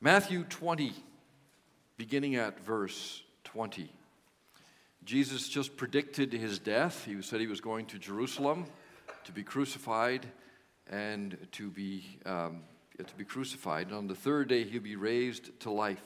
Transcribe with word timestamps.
Matthew 0.00 0.44
20, 0.44 0.92
beginning 1.96 2.36
at 2.36 2.60
verse 2.60 3.22
20. 3.44 3.90
Jesus 5.06 5.48
just 5.48 5.74
predicted 5.78 6.34
his 6.34 6.58
death. 6.58 7.06
He 7.06 7.22
said 7.22 7.40
he 7.40 7.46
was 7.46 7.62
going 7.62 7.86
to 7.86 7.98
Jerusalem 7.98 8.66
to 9.24 9.32
be 9.32 9.42
crucified 9.42 10.26
and 10.86 11.38
to 11.52 11.70
be, 11.70 12.04
um, 12.26 12.60
to 12.98 13.14
be 13.16 13.24
crucified. 13.24 13.86
And 13.86 13.96
on 13.96 14.06
the 14.06 14.14
third 14.14 14.48
day, 14.48 14.64
he'll 14.64 14.82
be 14.82 14.96
raised 14.96 15.58
to 15.60 15.70
life. 15.70 16.02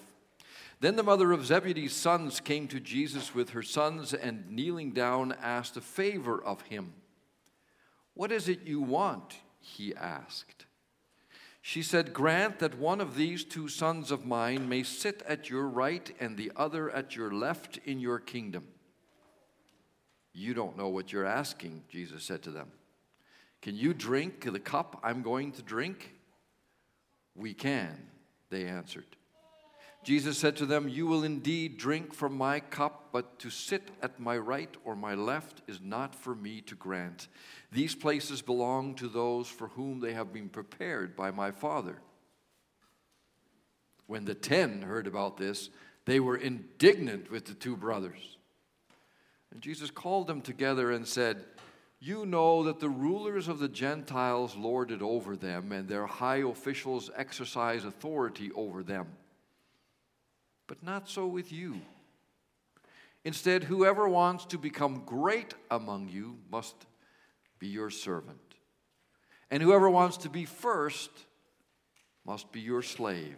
Then 0.79 0.95
the 0.95 1.02
mother 1.02 1.32
of 1.32 1.45
Zebedee's 1.45 1.93
sons 1.93 2.38
came 2.38 2.68
to 2.68 2.79
Jesus 2.79 3.34
with 3.34 3.50
her 3.50 3.62
sons 3.62 4.14
and 4.14 4.48
kneeling 4.48 4.93
down 4.93 5.34
asked 5.43 5.77
a 5.77 5.80
favor 5.80 6.41
of 6.41 6.62
him. 6.62 6.93
What 8.14 8.30
is 8.30 8.48
it 8.48 8.66
you 8.66 8.80
want? 8.80 9.34
He 9.59 9.96
asked. 9.96 10.66
She 11.71 11.84
said, 11.84 12.12
Grant 12.12 12.59
that 12.59 12.80
one 12.80 13.00
of 13.00 13.14
these 13.14 13.45
two 13.45 13.68
sons 13.68 14.11
of 14.11 14.27
mine 14.27 14.68
may 14.68 14.82
sit 14.82 15.22
at 15.29 15.49
your 15.49 15.68
right 15.68 16.12
and 16.18 16.36
the 16.36 16.50
other 16.57 16.90
at 16.90 17.14
your 17.14 17.31
left 17.31 17.79
in 17.85 18.00
your 18.00 18.18
kingdom. 18.18 18.67
You 20.32 20.53
don't 20.53 20.76
know 20.76 20.89
what 20.89 21.12
you're 21.12 21.25
asking, 21.25 21.85
Jesus 21.89 22.25
said 22.25 22.43
to 22.43 22.50
them. 22.50 22.72
Can 23.62 23.76
you 23.76 23.95
drink 23.95 24.53
the 24.53 24.59
cup 24.59 24.98
I'm 25.04 25.22
going 25.22 25.53
to 25.53 25.62
drink? 25.62 26.12
We 27.36 27.54
can, 27.54 27.96
they 28.50 28.64
answered. 28.67 29.07
Jesus 30.03 30.39
said 30.39 30.57
to 30.57 30.67
them, 30.67 30.89
You 30.89 31.07
will 31.07 31.25
indeed 31.25 31.77
drink 31.77 32.14
from 32.14 32.36
my 32.36 32.61
cup, 32.61 33.11
but 33.12 33.39
to 33.41 33.50
sit 33.50 33.91
at 34.03 34.19
my 34.19 34.39
right 34.39 34.75
or 34.84 34.97
my 34.97 35.14
left 35.14 35.61
is 35.67 35.81
not 35.83 36.14
for 36.14 36.34
me 36.34 36.62
to 36.62 36.75
grant. 36.75 37.28
These 37.70 37.95
places 37.95 38.41
belong 38.41 38.95
to 38.97 39.09
those 39.09 39.47
for 39.47 39.69
whom 39.69 40.00
they 40.00 40.14
have 40.14 40.33
been 40.33 40.48
prepared 40.48 41.14
by 41.17 41.31
my 41.31 41.50
Father. 41.50 41.98
When 44.06 44.25
the 44.25 44.34
ten 44.34 44.83
heard 44.83 45.06
about 45.06 45.36
this, 45.36 45.69
they 46.06 46.19
were 46.19 46.37
indignant 46.37 47.31
with 47.31 47.45
the 47.45 47.55
two 47.55 47.77
brothers. 47.77 48.39
And 49.53 49.61
Jesus 49.61 49.91
called 49.91 50.27
them 50.27 50.41
together 50.41 50.91
and 50.93 51.06
said, 51.06 51.45
You 52.01 52.25
know 52.25 52.62
that 52.65 52.81
the 52.81 52.89
rulers 52.89 53.48
of 53.48 53.59
the 53.59 53.69
Gentiles 53.69 54.56
lord 54.56 54.91
it 54.93 55.03
over 55.03 55.37
them, 55.37 55.73
and 55.73 55.87
their 55.87 56.06
high 56.06 56.39
officials 56.39 57.11
exercise 57.15 57.84
authority 57.84 58.51
over 58.53 58.83
them 58.83 59.06
but 60.71 60.85
not 60.85 61.09
so 61.09 61.27
with 61.27 61.51
you. 61.51 61.81
Instead, 63.25 63.65
whoever 63.65 64.09
wants 64.09 64.45
to 64.45 64.57
become 64.57 65.03
great 65.05 65.53
among 65.69 66.09
you 66.09 66.39
must 66.49 66.77
be 67.59 67.67
your 67.67 67.91
servant. 67.91 68.39
And 69.51 69.65
whoever 69.65 69.91
wants 69.91 70.19
to 70.19 70.29
be 70.29 70.45
first 70.45 71.11
must 72.25 72.53
be 72.53 72.61
your 72.61 72.83
slave. 72.83 73.35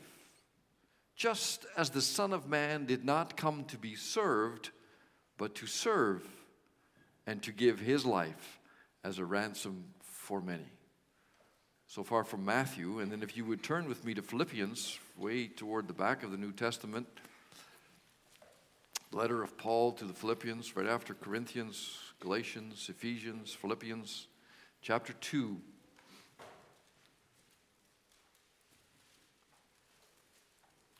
Just 1.17 1.65
as 1.75 1.89
the 1.89 2.03
Son 2.03 2.35
of 2.35 2.51
Man 2.51 2.85
did 2.85 3.03
not 3.03 3.35
come 3.35 3.65
to 3.65 3.79
be 3.79 3.95
served, 3.95 4.69
but 5.39 5.55
to 5.55 5.67
serve 5.67 6.29
and 7.27 7.43
to 7.45 7.51
give 7.51 7.81
his 7.81 8.05
life 8.05 8.61
as 9.03 9.19
a 9.19 9.25
ransom 9.25 9.85
for 10.03 10.43
many. 10.43 10.71
So 11.87 12.05
far 12.05 12.25
from 12.25 12.45
Matthew, 12.45 12.99
and 12.99 13.11
then 13.11 13.23
if 13.23 13.39
you 13.39 13.47
would 13.47 13.63
turn 13.63 13.89
with 13.89 14.05
me 14.05 14.13
to 14.13 14.23
Philippians, 14.23 14.99
way 15.17 15.47
toward 15.49 15.89
the 15.89 15.95
back 15.95 16.23
of 16.23 16.31
the 16.31 16.37
New 16.37 16.53
Testament, 16.53 17.07
letter 19.13 19.43
of 19.43 19.57
Paul 19.57 19.93
to 19.93 20.05
the 20.05 20.13
Philippians, 20.13 20.77
right 20.77 20.87
after 20.87 21.15
Corinthians, 21.15 21.99
Galatians, 22.21 22.89
Ephesians, 22.89 23.53
Philippians, 23.53 24.27
chapter 24.81 25.13
2. 25.13 25.59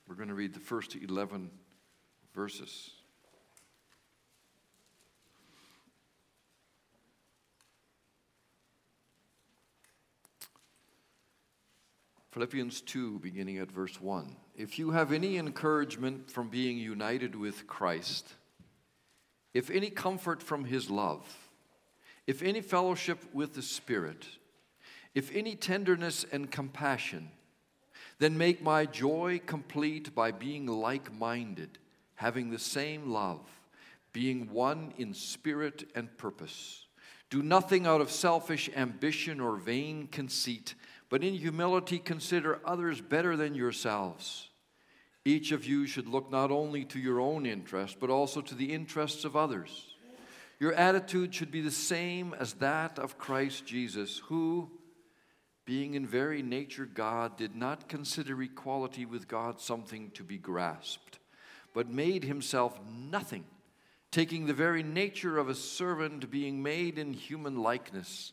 We're 0.07 0.15
going 0.15 0.29
to 0.29 0.35
read 0.35 0.53
the 0.53 0.61
first 0.61 0.95
11 0.95 1.51
verses. 2.35 2.91
Philippians 12.33 12.81
2, 12.81 13.19
beginning 13.19 13.59
at 13.59 13.71
verse 13.71 14.01
1. 14.01 14.35
If 14.57 14.79
you 14.79 14.93
have 14.93 15.13
any 15.13 15.37
encouragement 15.37 16.31
from 16.31 16.49
being 16.49 16.79
united 16.79 17.35
with 17.35 17.67
Christ, 17.67 18.27
if 19.53 19.69
any 19.69 19.91
comfort 19.91 20.43
from 20.43 20.65
his 20.65 20.89
love, 20.89 21.27
if 22.27 22.43
any 22.43 22.63
fellowship 22.63 23.19
with 23.35 23.53
the 23.53 23.61
Spirit, 23.61 24.27
if 25.15 25.31
any 25.37 25.55
tenderness 25.55 26.25
and 26.33 26.51
compassion, 26.51 27.29
then 28.19 28.39
make 28.39 28.63
my 28.63 28.87
joy 28.87 29.39
complete 29.45 30.15
by 30.15 30.31
being 30.31 30.67
like 30.67 31.13
minded, 31.13 31.77
having 32.15 32.49
the 32.49 32.59
same 32.59 33.11
love, 33.11 33.47
being 34.15 34.51
one 34.51 34.95
in 34.97 35.13
spirit 35.13 35.87
and 35.95 36.17
purpose. 36.17 36.87
Do 37.29 37.43
nothing 37.43 37.87
out 37.87 38.01
of 38.01 38.11
selfish 38.11 38.71
ambition 38.75 39.39
or 39.39 39.57
vain 39.57 40.07
conceit 40.07 40.75
but 41.13 41.23
in 41.23 41.35
humility 41.35 41.99
consider 41.99 42.59
others 42.65 43.03
better 43.03 43.37
than 43.37 43.55
yourselves. 43.55 44.49
Each 45.27 45.53
of 45.53 45.67
you 45.67 45.87
should 45.87 46.09
look 46.09 46.31
not 46.31 46.51
only 46.51 46.87
to 46.87 46.99
your 46.99 47.21
own 47.21 47.45
interest, 47.45 47.99
but 48.01 48.09
also 48.09 48.41
to 48.41 48.55
the 48.55 48.73
interests 48.73 49.27
of 49.27 49.37
others. 49.37 49.95
Your 50.59 50.73
attitude 50.73 51.35
should 51.35 51.51
be 51.51 51.61
the 51.61 51.71
same 51.71 52.35
as 52.41 52.55
that 52.55 52.99
of 52.99 53.19
Christ 53.19 53.67
Jesus, 53.67 54.23
who, 54.25 54.71
being 55.67 55.93
in 55.93 56.07
very 56.07 56.41
nature 56.41 56.87
God, 56.87 57.37
did 57.37 57.55
not 57.55 57.91
consider 57.91 58.43
equality 58.43 59.05
with 59.05 59.29
God 59.29 59.61
something 59.61 60.13
to 60.13 60.25
be 60.25 60.39
grasped, 60.39 61.19
but 61.75 61.91
made 61.91 62.25
himself 62.25 62.81
nothing, 62.91 63.45
taking 64.11 64.47
the 64.47 64.55
very 64.55 64.83
nature 64.83 65.37
of 65.37 65.51
a 65.51 65.55
servant, 65.55 66.31
being 66.31 66.63
made 66.63 66.99
in 66.99 67.13
human 67.13 67.59
likeness 67.59 68.33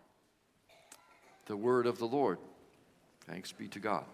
the 1.45 1.55
word 1.57 1.87
of 1.87 1.97
the 1.97 2.05
Lord. 2.05 2.37
Thanks 3.27 3.51
be 3.51 3.67
to 3.69 3.79
God. 3.79 4.05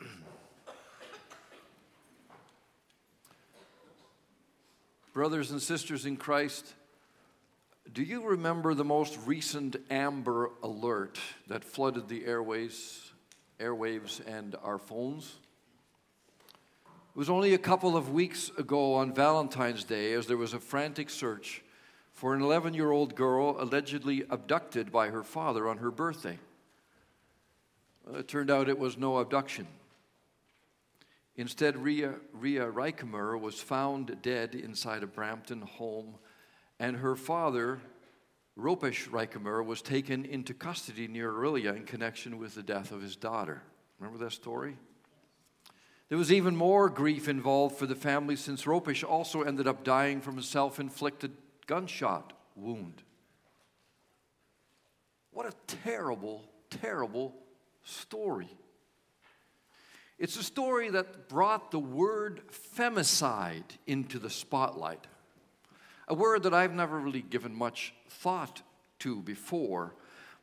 Brothers 5.12 5.50
and 5.50 5.60
sisters 5.62 6.06
in 6.06 6.16
Christ, 6.16 6.74
do 7.92 8.02
you 8.02 8.26
remember 8.28 8.74
the 8.74 8.84
most 8.84 9.18
recent 9.24 9.76
Amber 9.90 10.50
Alert 10.62 11.18
that 11.46 11.64
flooded 11.64 12.08
the 12.08 12.26
airways, 12.26 13.10
airwaves 13.58 14.20
and 14.26 14.54
our 14.62 14.78
phones? 14.78 15.36
It 17.14 17.18
was 17.18 17.30
only 17.30 17.54
a 17.54 17.58
couple 17.58 17.96
of 17.96 18.12
weeks 18.12 18.50
ago 18.58 18.94
on 18.94 19.14
Valentine's 19.14 19.84
Day 19.84 20.12
as 20.12 20.26
there 20.26 20.36
was 20.36 20.54
a 20.54 20.60
frantic 20.60 21.08
search 21.10 21.62
for 22.18 22.34
an 22.34 22.42
11 22.42 22.74
year 22.74 22.90
old 22.90 23.14
girl 23.14 23.54
allegedly 23.60 24.24
abducted 24.28 24.90
by 24.90 25.06
her 25.06 25.22
father 25.22 25.68
on 25.68 25.78
her 25.78 25.92
birthday. 25.92 26.36
It 28.12 28.26
turned 28.26 28.50
out 28.50 28.68
it 28.68 28.76
was 28.76 28.98
no 28.98 29.18
abduction. 29.18 29.68
Instead, 31.36 31.76
Riya, 31.76 32.14
Riya 32.32 32.72
Rajkumar 32.72 33.40
was 33.40 33.60
found 33.60 34.16
dead 34.20 34.56
inside 34.56 35.04
a 35.04 35.06
Brampton 35.06 35.62
home, 35.62 36.16
and 36.80 36.96
her 36.96 37.14
father, 37.14 37.78
Roopesh 38.58 39.08
Rajkumar, 39.10 39.64
was 39.64 39.80
taken 39.80 40.24
into 40.24 40.52
custody 40.54 41.06
near 41.06 41.30
Orillia 41.30 41.76
in 41.76 41.84
connection 41.84 42.38
with 42.38 42.56
the 42.56 42.64
death 42.64 42.90
of 42.90 43.00
his 43.00 43.14
daughter. 43.14 43.62
Remember 44.00 44.24
that 44.24 44.32
story? 44.32 44.76
There 46.08 46.18
was 46.18 46.32
even 46.32 46.56
more 46.56 46.88
grief 46.88 47.28
involved 47.28 47.76
for 47.76 47.86
the 47.86 47.94
family 47.94 48.34
since 48.34 48.64
Roopesh 48.64 49.08
also 49.08 49.42
ended 49.42 49.68
up 49.68 49.84
dying 49.84 50.20
from 50.20 50.36
a 50.38 50.42
self 50.42 50.80
inflicted 50.80 51.30
gunshot 51.68 52.32
wound. 52.56 53.02
What 55.30 55.46
a 55.46 55.76
terrible, 55.84 56.42
terrible 56.70 57.32
story. 57.84 58.48
It's 60.18 60.36
a 60.36 60.42
story 60.42 60.90
that 60.90 61.28
brought 61.28 61.70
the 61.70 61.78
word 61.78 62.40
femicide 62.76 63.62
into 63.86 64.18
the 64.18 64.30
spotlight, 64.30 65.06
a 66.08 66.14
word 66.14 66.42
that 66.42 66.54
I've 66.54 66.74
never 66.74 66.98
really 66.98 67.22
given 67.22 67.54
much 67.54 67.94
thought 68.08 68.62
to 69.00 69.22
before. 69.22 69.94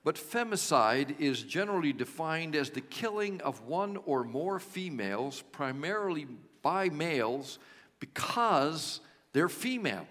But 0.05 0.15
femicide 0.15 1.19
is 1.19 1.41
generally 1.41 1.91
defined 1.91 2.55
as 2.55 2.69
the 2.69 2.79
killing 2.79 3.41
of 3.41 3.63
one 3.63 3.97
or 4.05 4.23
more 4.23 4.59
females, 4.59 5.43
primarily 5.51 6.27
by 6.61 6.89
males, 6.89 7.57
because 7.99 9.01
they're 9.33 9.49
female. 9.49 10.07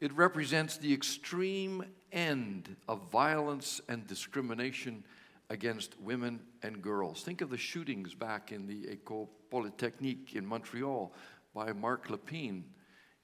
It 0.00 0.12
represents 0.12 0.76
the 0.76 0.92
extreme 0.92 1.84
end 2.12 2.76
of 2.88 3.10
violence 3.10 3.80
and 3.88 4.06
discrimination 4.06 5.04
against 5.48 5.98
women 6.00 6.40
and 6.62 6.82
girls. 6.82 7.22
Think 7.22 7.40
of 7.40 7.50
the 7.50 7.56
shootings 7.56 8.14
back 8.14 8.52
in 8.52 8.66
the 8.66 8.86
École 8.94 9.28
Polytechnique 9.50 10.34
in 10.34 10.44
Montreal 10.44 11.12
by 11.54 11.72
Marc 11.72 12.08
Lépine 12.08 12.64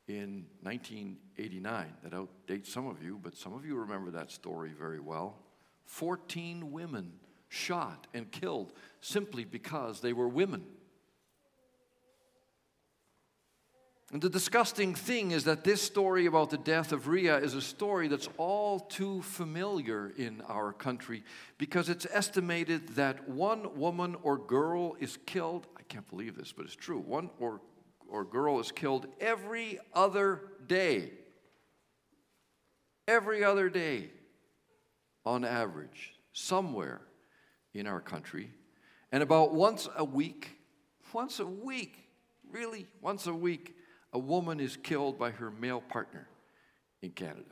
in 0.08 0.46
1989. 0.62 1.86
That 2.02 2.12
outdates 2.12 2.68
some 2.68 2.86
of 2.86 3.02
you, 3.02 3.18
but 3.22 3.36
some 3.36 3.52
of 3.52 3.66
you 3.66 3.76
remember 3.76 4.10
that 4.12 4.30
story 4.30 4.70
very 4.76 5.00
well. 5.00 5.38
14 5.84 6.72
women 6.72 7.12
shot 7.48 8.06
and 8.14 8.30
killed 8.30 8.72
simply 9.00 9.44
because 9.44 10.00
they 10.00 10.12
were 10.12 10.28
women. 10.28 10.64
And 14.12 14.20
the 14.20 14.28
disgusting 14.28 14.94
thing 14.94 15.30
is 15.30 15.44
that 15.44 15.64
this 15.64 15.80
story 15.80 16.26
about 16.26 16.50
the 16.50 16.58
death 16.58 16.92
of 16.92 17.08
Riya 17.08 17.38
is 17.38 17.54
a 17.54 17.62
story 17.62 18.08
that's 18.08 18.28
all 18.36 18.78
too 18.78 19.22
familiar 19.22 20.12
in 20.18 20.42
our 20.48 20.74
country 20.74 21.24
because 21.56 21.88
it's 21.88 22.06
estimated 22.12 22.88
that 22.90 23.26
one 23.26 23.78
woman 23.78 24.16
or 24.22 24.36
girl 24.36 24.96
is 25.00 25.16
killed. 25.24 25.66
I 25.78 25.82
can't 25.84 26.06
believe 26.10 26.36
this, 26.36 26.52
but 26.52 26.66
it's 26.66 26.76
true. 26.76 26.98
One 26.98 27.30
or, 27.40 27.62
or 28.06 28.22
girl 28.22 28.60
is 28.60 28.70
killed 28.70 29.06
every 29.18 29.78
other 29.94 30.42
day. 30.66 31.12
Every 33.08 33.42
other 33.42 33.70
day, 33.70 34.10
on 35.24 35.42
average, 35.42 36.12
somewhere 36.34 37.00
in 37.72 37.86
our 37.86 38.00
country. 38.00 38.50
And 39.10 39.22
about 39.22 39.54
once 39.54 39.88
a 39.96 40.04
week, 40.04 40.50
once 41.14 41.40
a 41.40 41.46
week, 41.46 41.96
really, 42.50 42.86
once 43.00 43.26
a 43.26 43.34
week, 43.34 43.74
a 44.12 44.18
woman 44.18 44.60
is 44.60 44.76
killed 44.76 45.18
by 45.18 45.30
her 45.30 45.50
male 45.50 45.80
partner 45.80 46.28
in 47.00 47.10
Canada. 47.10 47.44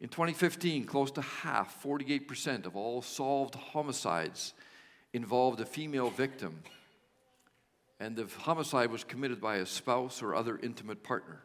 In 0.00 0.08
2015, 0.08 0.84
close 0.84 1.10
to 1.12 1.20
half, 1.20 1.82
48% 1.82 2.64
of 2.64 2.74
all 2.74 3.02
solved 3.02 3.54
homicides 3.54 4.54
involved 5.12 5.60
a 5.60 5.66
female 5.66 6.08
victim, 6.08 6.62
and 7.98 8.16
the 8.16 8.26
homicide 8.38 8.90
was 8.90 9.04
committed 9.04 9.40
by 9.40 9.56
a 9.56 9.66
spouse 9.66 10.22
or 10.22 10.34
other 10.34 10.58
intimate 10.62 11.02
partner. 11.02 11.42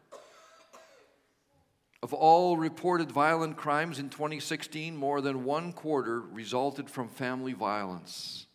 Of 2.02 2.14
all 2.14 2.56
reported 2.56 3.12
violent 3.12 3.58
crimes 3.58 4.00
in 4.00 4.10
2016, 4.10 4.96
more 4.96 5.22
than 5.22 5.44
one 5.44 5.74
quarter 5.74 6.22
resulted 6.22 6.90
from 6.90 7.10
family 7.10 7.54
violence 7.54 8.46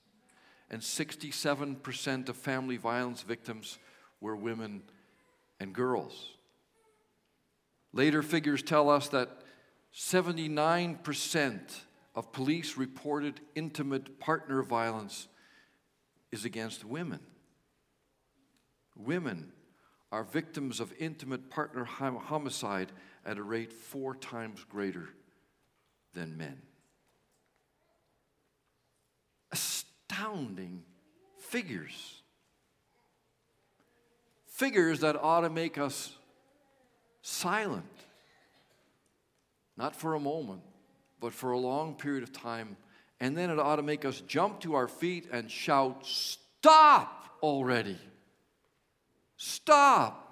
and 0.71 0.81
67% 0.81 2.29
of 2.29 2.37
family 2.37 2.77
violence 2.77 3.23
victims 3.23 3.79
were 4.21 4.37
women 4.37 4.83
and 5.59 5.75
girls. 5.75 6.35
Later 7.93 8.23
figures 8.23 8.63
tell 8.63 8.89
us 8.89 9.09
that 9.09 9.29
79% 9.95 11.81
of 12.15 12.33
police 12.33 12.77
reported 12.77 13.41
intimate 13.55 14.21
partner 14.21 14.63
violence 14.63 15.27
is 16.31 16.45
against 16.45 16.85
women. 16.85 17.21
Women 18.97 19.53
are 20.13 20.23
victims 20.23 20.79
of 20.79 20.93
intimate 20.99 21.51
partner 21.51 21.85
homicide 21.85 22.93
at 23.27 23.39
a 23.39 23.43
rate 23.43 23.73
four 23.73 24.15
times 24.15 24.65
greater 24.69 25.09
than 26.15 26.37
men 26.37 26.63
astounding 30.11 30.83
figures. 31.39 32.23
Figures 34.47 35.01
that 35.01 35.17
ought 35.17 35.41
to 35.41 35.51
make 35.51 35.79
us 35.79 36.17
silent. 37.23 37.85
Not 39.77 39.97
for 39.97 40.15
a 40.15 40.21
moment, 40.21 40.63
but 41.21 41.33
for 41.33 41.53
a 41.53 41.59
long 41.59 41.95
period 41.95 42.23
of 42.23 42.33
time. 42.33 42.77
And 43.21 43.37
then 43.37 43.51
it 43.51 43.59
ought 43.59 43.77
to 43.77 43.83
make 43.83 44.05
us 44.05 44.21
jump 44.27 44.61
to 44.61 44.75
our 44.75 44.89
feet 44.89 45.29
and 45.33 45.51
shout, 45.51 46.07
Stop 46.07 47.37
already! 47.43 47.99
Stop! 49.37 50.27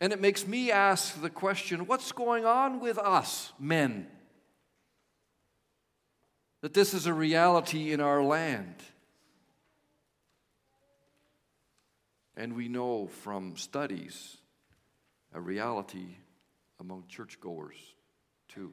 And 0.00 0.12
it 0.12 0.20
makes 0.20 0.46
me 0.46 0.70
ask 0.70 1.20
the 1.20 1.30
question 1.30 1.86
what's 1.86 2.12
going 2.12 2.44
on 2.44 2.80
with 2.80 2.98
us, 2.98 3.52
men? 3.58 4.06
That 6.64 6.72
this 6.72 6.94
is 6.94 7.04
a 7.04 7.12
reality 7.12 7.92
in 7.92 8.00
our 8.00 8.22
land. 8.22 8.76
And 12.38 12.56
we 12.56 12.68
know 12.68 13.06
from 13.06 13.58
studies 13.58 14.38
a 15.34 15.40
reality 15.42 16.16
among 16.80 17.04
churchgoers 17.06 17.76
too. 18.48 18.72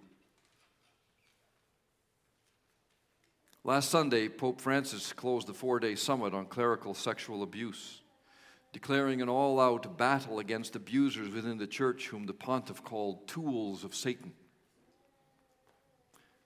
Last 3.66 3.90
Sunday, 3.90 4.30
Pope 4.30 4.62
Francis 4.62 5.12
closed 5.12 5.48
the 5.48 5.54
four 5.54 5.82
day 5.82 5.96
summit 5.96 6.34
on 6.34 6.46
clerical 6.46 6.94
sexual 6.94 7.44
abuse, 7.44 8.04
declaring 8.72 9.22
an 9.22 9.28
all 9.28 9.60
out 9.60 9.98
battle 9.98 10.40
against 10.40 10.78
abusers 10.78 11.28
within 11.28 11.58
the 11.58 11.68
church, 11.68 12.08
whom 12.08 12.26
the 12.26 12.34
pontiff 12.34 12.86
called 12.86 13.28
tools 13.28 13.84
of 13.84 13.94
Satan. 13.94 14.32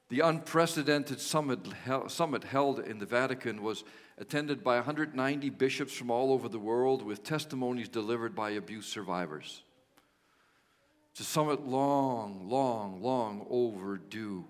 The 0.09 0.19
unprecedented 0.19 1.19
summit, 1.19 1.59
summit 2.07 2.43
held 2.43 2.79
in 2.79 2.99
the 2.99 3.05
Vatican 3.05 3.63
was 3.63 3.83
attended 4.17 4.63
by 4.63 4.75
190 4.75 5.49
bishops 5.49 5.93
from 5.93 6.11
all 6.11 6.31
over 6.31 6.47
the 6.47 6.59
world 6.59 7.01
with 7.01 7.23
testimonies 7.23 7.89
delivered 7.89 8.35
by 8.35 8.51
abuse 8.51 8.85
survivors. 8.85 9.63
It's 11.11 11.21
a 11.21 11.23
summit 11.23 11.65
long, 11.65 12.49
long, 12.49 13.01
long 13.01 13.47
overdue. 13.49 14.45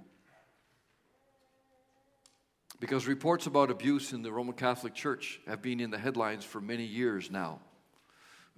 Because 2.80 3.08
reports 3.08 3.46
about 3.46 3.72
abuse 3.72 4.12
in 4.12 4.24
the 4.24 4.32
Roman 4.32 4.56
Catholic 4.56 4.94
Church 4.94 5.40
have 5.48 5.62
been 5.62 5.80
in 5.80 5.90
the 5.90 5.98
headlines 5.98 6.44
for 6.44 6.60
many 6.60 6.84
years 6.84 7.32
now. 7.32 7.62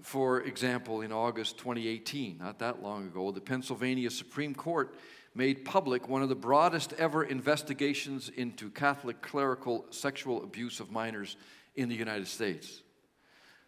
For 0.02 0.42
example, 0.42 1.02
in 1.02 1.12
August 1.12 1.58
2018, 1.58 2.38
not 2.40 2.60
that 2.60 2.82
long 2.82 3.08
ago, 3.08 3.32
the 3.32 3.42
Pennsylvania 3.42 4.10
Supreme 4.10 4.56
Court 4.56 4.96
made 5.38 5.64
public 5.64 6.10
one 6.10 6.24
of 6.24 6.30
the 6.30 6.36
broadest 6.36 6.94
ever 6.94 7.24
investigations 7.24 8.30
into 8.36 8.72
Catholic 8.72 9.22
clerical 9.22 9.86
sexual 9.92 10.44
abuse 10.44 10.80
of 10.80 10.90
minors 10.90 11.38
in 11.76 11.90
the 11.90 11.96
United 11.96 12.28
States. 12.28 12.82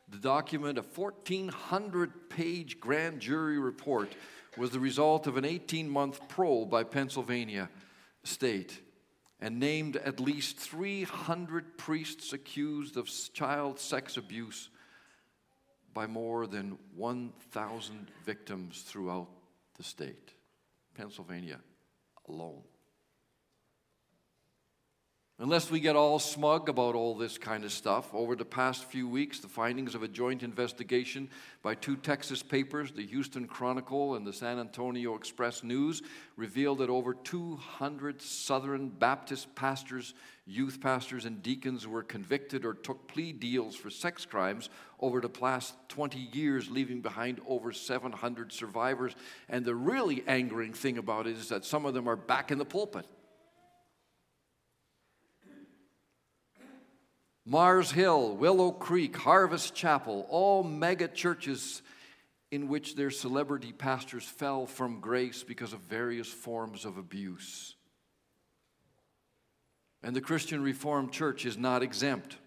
The 0.09 0.17
document, 0.17 0.79
a 0.79 0.81
1,400 0.81 2.31
page 2.31 2.79
grand 2.79 3.19
jury 3.19 3.59
report, 3.59 4.15
was 4.57 4.71
the 4.71 4.79
result 4.79 5.27
of 5.27 5.37
an 5.37 5.45
18 5.45 5.87
month 5.87 6.27
probe 6.27 6.71
by 6.71 6.83
Pennsylvania 6.83 7.69
State 8.23 8.81
and 9.39 9.59
named 9.59 9.95
at 9.95 10.19
least 10.19 10.57
300 10.57 11.77
priests 11.77 12.33
accused 12.33 12.97
of 12.97 13.07
child 13.33 13.79
sex 13.79 14.17
abuse 14.17 14.69
by 15.93 16.07
more 16.07 16.47
than 16.47 16.79
1,000 16.95 18.07
victims 18.25 18.81
throughout 18.81 19.29
the 19.77 19.83
state. 19.83 20.33
Pennsylvania 20.95 21.59
alone. 22.27 22.63
Unless 25.41 25.71
we 25.71 25.79
get 25.79 25.95
all 25.95 26.19
smug 26.19 26.67
about 26.67 26.95
all 26.95 27.15
this 27.15 27.37
kind 27.37 27.63
of 27.63 27.71
stuff, 27.71 28.13
over 28.13 28.35
the 28.35 28.43
past 28.43 28.83
few 28.83 29.07
weeks, 29.07 29.39
the 29.39 29.47
findings 29.47 29.95
of 29.95 30.03
a 30.03 30.07
joint 30.09 30.43
investigation 30.43 31.29
by 31.63 31.75
two 31.75 31.95
Texas 31.95 32.43
papers, 32.43 32.91
the 32.91 33.05
Houston 33.05 33.47
Chronicle 33.47 34.15
and 34.15 34.27
the 34.27 34.33
San 34.33 34.59
Antonio 34.59 35.15
Express 35.15 35.63
News, 35.63 36.01
revealed 36.35 36.79
that 36.79 36.89
over 36.89 37.13
200 37.13 38.21
Southern 38.21 38.89
Baptist 38.89 39.55
pastors, 39.55 40.13
youth 40.45 40.81
pastors, 40.81 41.23
and 41.23 41.41
deacons 41.41 41.87
were 41.87 42.03
convicted 42.03 42.65
or 42.65 42.73
took 42.73 43.07
plea 43.07 43.31
deals 43.31 43.77
for 43.77 43.89
sex 43.89 44.25
crimes 44.25 44.69
over 44.99 45.21
the 45.21 45.29
past 45.29 45.73
20 45.87 46.19
years, 46.19 46.69
leaving 46.69 46.99
behind 46.99 47.39
over 47.47 47.71
700 47.71 48.51
survivors. 48.51 49.15
And 49.47 49.63
the 49.63 49.73
really 49.73 50.21
angering 50.27 50.73
thing 50.73 50.97
about 50.97 51.27
it 51.27 51.37
is 51.37 51.47
that 51.47 51.63
some 51.63 51.85
of 51.85 51.93
them 51.93 52.09
are 52.09 52.17
back 52.17 52.51
in 52.51 52.57
the 52.57 52.65
pulpit. 52.65 53.05
Mars 57.49 57.89
Hill, 57.89 58.35
Willow 58.35 58.69
Creek, 58.71 59.17
Harvest 59.17 59.73
Chapel, 59.73 60.27
all 60.29 60.63
mega 60.63 61.07
churches 61.07 61.81
in 62.51 62.67
which 62.67 62.95
their 62.95 63.09
celebrity 63.09 63.71
pastors 63.71 64.23
fell 64.23 64.67
from 64.67 64.99
grace 64.99 65.41
because 65.41 65.73
of 65.73 65.79
various 65.79 66.27
forms 66.27 66.85
of 66.85 66.99
abuse. 66.99 67.73
And 70.03 70.15
the 70.15 70.21
Christian 70.21 70.61
Reformed 70.61 71.11
Church 71.11 71.43
is 71.43 71.57
not 71.57 71.81
exempt. 71.81 72.37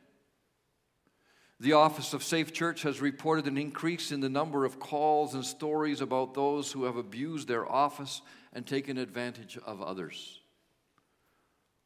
The 1.59 1.73
Office 1.73 2.15
of 2.15 2.23
Safe 2.23 2.53
Church 2.53 2.83
has 2.83 3.01
reported 3.01 3.49
an 3.49 3.59
increase 3.59 4.13
in 4.13 4.21
the 4.21 4.29
number 4.29 4.65
of 4.65 4.79
calls 4.79 5.35
and 5.35 5.45
stories 5.45 6.01
about 6.01 6.35
those 6.35 6.71
who 6.71 6.85
have 6.85 6.97
abused 6.97 7.49
their 7.49 7.69
office 7.71 8.23
and 8.53 8.65
taken 8.65 8.99
advantage 8.99 9.59
of 9.67 9.83
others. 9.83 10.39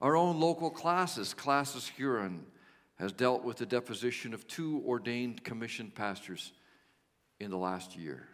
Our 0.02 0.16
own 0.16 0.38
local 0.38 0.70
classis, 0.70 1.32
Classis 1.32 1.88
Huron, 1.88 2.44
has 2.98 3.12
dealt 3.12 3.44
with 3.44 3.58
the 3.58 3.66
deposition 3.66 4.32
of 4.32 4.46
two 4.48 4.82
ordained 4.86 5.44
commissioned 5.44 5.94
pastors 5.94 6.52
in 7.38 7.50
the 7.50 7.56
last 7.56 7.96
year. 7.96 8.28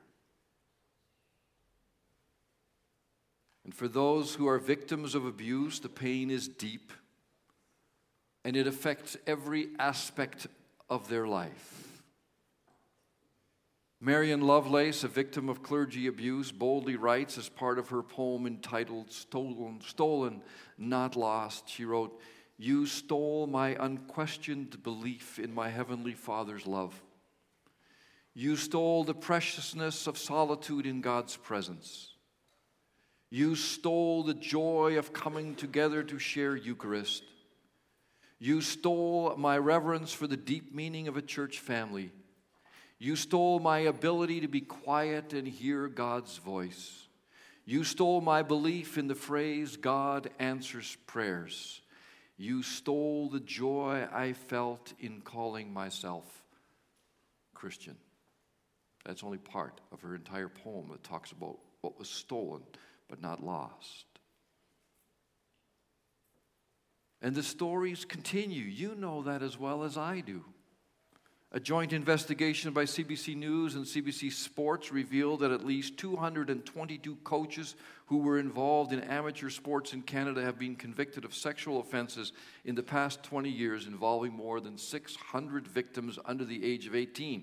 And 3.65 3.75
for 3.75 3.89
those 3.89 4.35
who 4.35 4.49
are 4.49 4.59
victims 4.59 5.15
of 5.15 5.25
abuse, 5.25 5.81
the 5.81 5.89
pain 5.89 6.31
is 6.31 6.49
deep 6.49 6.93
and 8.45 8.57
it 8.57 8.67
affects 8.67 9.17
every 9.27 9.69
aspect 9.79 10.49
of 10.91 11.09
their 11.09 11.27
life. 11.27 12.03
Marian 14.01 14.41
Lovelace, 14.41 15.05
a 15.05 15.09
victim 15.09 15.49
of 15.49 15.63
clergy 15.63 16.09
abuse, 16.09 16.51
boldly 16.51 16.97
writes 16.97 17.39
as 17.39 17.49
part 17.49 17.79
of 17.79 17.91
her 17.91 18.03
poem 18.03 18.49
entitled 18.49 19.13
Stolen, 19.13 19.81
Stolen 19.87 20.43
Not 20.77 21.15
Lost. 21.15 21.69
She 21.69 21.85
wrote, 21.85 22.21
You 22.63 22.87
stole 22.87 23.49
my 23.49 23.71
unquestioned 23.71 24.85
belief 24.85 25.41
in 25.41 25.53
my 25.53 25.69
Heavenly 25.69 26.15
Father's 26.15 26.65
love. 26.65 26.95
You 28.35 28.55
stole 28.55 29.03
the 29.03 29.15
preciousness 29.15 30.07
of 30.07 30.17
solitude 30.17 30.87
in 30.87 31.01
God's 31.01 31.37
presence. 31.37 32.13
You 33.31 33.57
stole 33.57 34.23
the 34.23 34.35
joy 34.35 34.97
of 34.97 35.13
coming 35.13 35.57
together 35.57 36.05
to 36.05 36.21
share 36.21 36.55
Eucharist. 36.55 37.25
You 38.39 38.61
stole 38.61 39.35
my 39.37 39.59
reverence 39.59 40.13
for 40.13 40.29
the 40.29 40.37
deep 40.37 40.73
meaning 40.73 41.09
of 41.09 41.17
a 41.17 41.23
church 41.23 41.59
family. 41.59 42.13
You 43.01 43.17
stole 43.17 43.59
my 43.59 43.81
ability 43.81 44.41
to 44.43 44.49
be 44.49 44.61
quiet 44.61 45.33
and 45.33 45.49
hear 45.49 45.89
God's 45.89 46.37
voice. 46.37 47.09
You 47.65 47.83
stole 47.83 48.21
my 48.21 48.43
belief 48.43 48.99
in 48.99 49.09
the 49.09 49.17
phrase, 49.17 49.77
God 49.77 50.31
answers 50.39 50.97
prayers. 51.09 51.82
You 52.37 52.63
stole 52.63 53.29
the 53.29 53.41
joy 53.41 54.07
I 54.13 54.33
felt 54.33 54.93
in 54.99 55.21
calling 55.21 55.73
myself 55.73 56.43
Christian. 57.55 57.97
That's 59.05 59.23
only 59.23 59.39
part 59.39 59.81
of 59.93 60.01
her 60.03 60.15
entire 60.15 60.49
poem 60.49 60.89
that 60.91 61.03
talks 61.03 61.33
about 61.33 61.59
what 61.81 61.99
was 61.99 62.09
stolen 62.09 62.63
but 63.09 63.21
not 63.21 63.45
lost. 63.45 64.07
And 67.21 67.35
the 67.35 67.43
stories 67.43 68.05
continue. 68.05 68.65
You 68.65 68.95
know 68.97 69.23
that 69.23 69.43
as 69.43 69.59
well 69.59 69.85
as 69.85 69.97
I 69.97 70.21
do. 70.21 70.45
A 71.55 71.61
joint 71.61 71.93
investigation 71.93 72.73
by 72.73 72.85
CBC 72.85 73.37
News 73.37 73.75
and 73.75 73.85
CBC 73.85 74.33
Sports 74.33 74.91
revealed 74.91 75.41
that 75.41 75.51
at 75.51 75.67
least 75.67 75.99
222 75.99 77.17
coaches 77.17 77.77
who 78.07 78.19
were 78.19 78.39
involved 78.39 78.91
in 78.91 79.01
amateur 79.01 79.51
sports 79.51 79.93
in 79.93 80.01
Canada 80.01 80.41
have 80.41 80.59
been 80.59 80.75
convicted 80.75 81.27
of 81.27 81.35
sexual 81.35 81.79
offenses 81.79 82.33
in 82.65 82.75
the 82.75 82.83
past 82.83 83.23
20 83.23 83.51
years 83.51 83.87
involving 83.87 84.33
more 84.33 84.61
than 84.61 84.79
600 84.79 85.69
victims 85.69 86.19
under 86.25 86.47
the 86.47 86.65
age 86.65 86.87
of 86.87 86.95
18. 86.95 87.43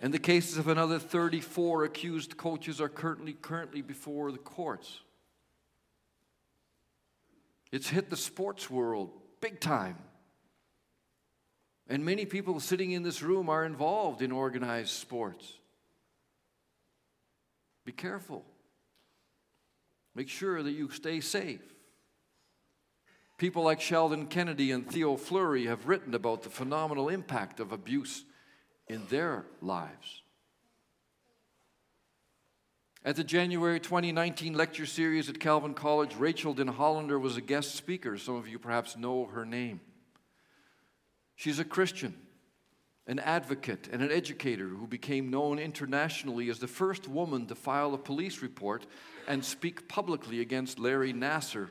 And 0.00 0.12
the 0.12 0.18
cases 0.18 0.58
of 0.58 0.66
another 0.66 0.98
34 0.98 1.84
accused 1.84 2.36
coaches 2.36 2.80
are 2.80 2.88
currently, 2.88 3.34
currently 3.34 3.82
before 3.82 4.32
the 4.32 4.38
courts. 4.38 4.98
It's 7.70 7.88
hit 7.88 8.10
the 8.10 8.16
sports 8.16 8.68
world 8.68 9.12
big 9.40 9.60
time. 9.60 9.96
And 11.90 12.04
many 12.04 12.24
people 12.24 12.60
sitting 12.60 12.92
in 12.92 13.02
this 13.02 13.20
room 13.20 13.48
are 13.48 13.64
involved 13.64 14.22
in 14.22 14.30
organized 14.30 14.90
sports. 14.90 15.54
Be 17.84 17.90
careful. 17.90 18.44
Make 20.14 20.28
sure 20.28 20.62
that 20.62 20.70
you 20.70 20.88
stay 20.90 21.18
safe. 21.18 21.62
People 23.38 23.64
like 23.64 23.80
Sheldon 23.80 24.26
Kennedy 24.26 24.70
and 24.70 24.88
Theo 24.88 25.16
Fleury 25.16 25.66
have 25.66 25.88
written 25.88 26.14
about 26.14 26.44
the 26.44 26.48
phenomenal 26.48 27.08
impact 27.08 27.58
of 27.58 27.72
abuse 27.72 28.24
in 28.86 29.02
their 29.08 29.44
lives. 29.60 30.22
At 33.04 33.16
the 33.16 33.24
January 33.24 33.80
2019 33.80 34.54
lecture 34.54 34.86
series 34.86 35.28
at 35.28 35.40
Calvin 35.40 35.74
College, 35.74 36.14
Rachel 36.14 36.54
Denhollander 36.54 37.20
was 37.20 37.36
a 37.36 37.40
guest 37.40 37.74
speaker. 37.74 38.16
Some 38.16 38.36
of 38.36 38.46
you 38.46 38.60
perhaps 38.60 38.96
know 38.96 39.24
her 39.24 39.44
name. 39.44 39.80
She's 41.40 41.58
a 41.58 41.64
Christian, 41.64 42.14
an 43.06 43.18
advocate, 43.18 43.88
and 43.90 44.02
an 44.02 44.12
educator 44.12 44.68
who 44.68 44.86
became 44.86 45.30
known 45.30 45.58
internationally 45.58 46.50
as 46.50 46.58
the 46.58 46.68
first 46.68 47.08
woman 47.08 47.46
to 47.46 47.54
file 47.54 47.94
a 47.94 47.98
police 47.98 48.42
report 48.42 48.84
and 49.26 49.42
speak 49.42 49.88
publicly 49.88 50.42
against 50.42 50.78
Larry 50.78 51.14
Nassar, 51.14 51.70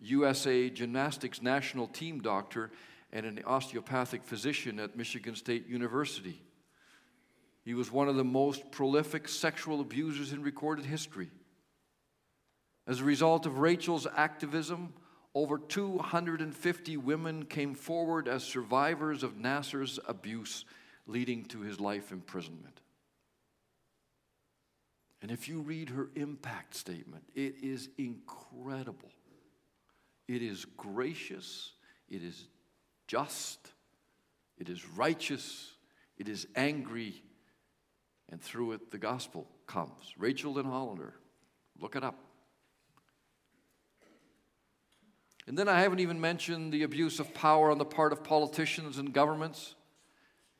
USA 0.00 0.70
gymnastics 0.70 1.42
national 1.42 1.86
team 1.88 2.22
doctor 2.22 2.70
and 3.12 3.26
an 3.26 3.42
osteopathic 3.44 4.24
physician 4.24 4.80
at 4.80 4.96
Michigan 4.96 5.36
State 5.36 5.68
University. 5.68 6.40
He 7.62 7.74
was 7.74 7.92
one 7.92 8.08
of 8.08 8.16
the 8.16 8.24
most 8.24 8.70
prolific 8.70 9.28
sexual 9.28 9.82
abusers 9.82 10.32
in 10.32 10.42
recorded 10.42 10.86
history. 10.86 11.28
As 12.86 13.00
a 13.00 13.04
result 13.04 13.44
of 13.44 13.58
Rachel's 13.58 14.06
activism, 14.16 14.94
over 15.34 15.58
250 15.58 16.96
women 16.96 17.44
came 17.44 17.74
forward 17.74 18.26
as 18.26 18.42
survivors 18.42 19.22
of 19.22 19.36
Nassar's 19.36 19.98
abuse, 20.08 20.64
leading 21.06 21.44
to 21.46 21.60
his 21.60 21.78
life 21.78 22.10
imprisonment. 22.10 22.80
And 25.22 25.30
if 25.30 25.48
you 25.48 25.60
read 25.60 25.90
her 25.90 26.08
impact 26.14 26.74
statement, 26.74 27.24
it 27.34 27.56
is 27.62 27.88
incredible. 27.98 29.10
It 30.26 30.42
is 30.42 30.64
gracious, 30.76 31.72
it 32.08 32.22
is 32.22 32.46
just, 33.06 33.72
it 34.58 34.68
is 34.68 34.86
righteous, 34.88 35.72
it 36.16 36.28
is 36.28 36.46
angry, 36.54 37.22
and 38.30 38.40
through 38.40 38.72
it 38.72 38.90
the 38.90 38.98
gospel 38.98 39.48
comes. 39.66 40.14
Rachel 40.16 40.54
Denhollander, 40.54 41.12
look 41.80 41.96
it 41.96 42.04
up. 42.04 42.29
And 45.50 45.58
then 45.58 45.68
I 45.68 45.80
haven't 45.80 45.98
even 45.98 46.20
mentioned 46.20 46.72
the 46.72 46.84
abuse 46.84 47.18
of 47.18 47.34
power 47.34 47.72
on 47.72 47.78
the 47.78 47.84
part 47.84 48.12
of 48.12 48.22
politicians 48.22 48.98
and 48.98 49.12
governments. 49.12 49.74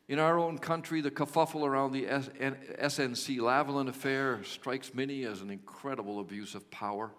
In 0.08 0.18
our 0.18 0.36
own 0.36 0.58
country, 0.58 1.00
the 1.00 1.12
kerfuffle 1.12 1.64
around 1.64 1.92
the 1.92 2.06
SNC 2.06 3.38
Lavalin 3.38 3.88
affair 3.88 4.42
strikes 4.42 4.92
many 4.92 5.22
as 5.22 5.42
an 5.42 5.50
incredible 5.50 6.18
abuse 6.18 6.56
of 6.56 6.68
power. 6.72 7.12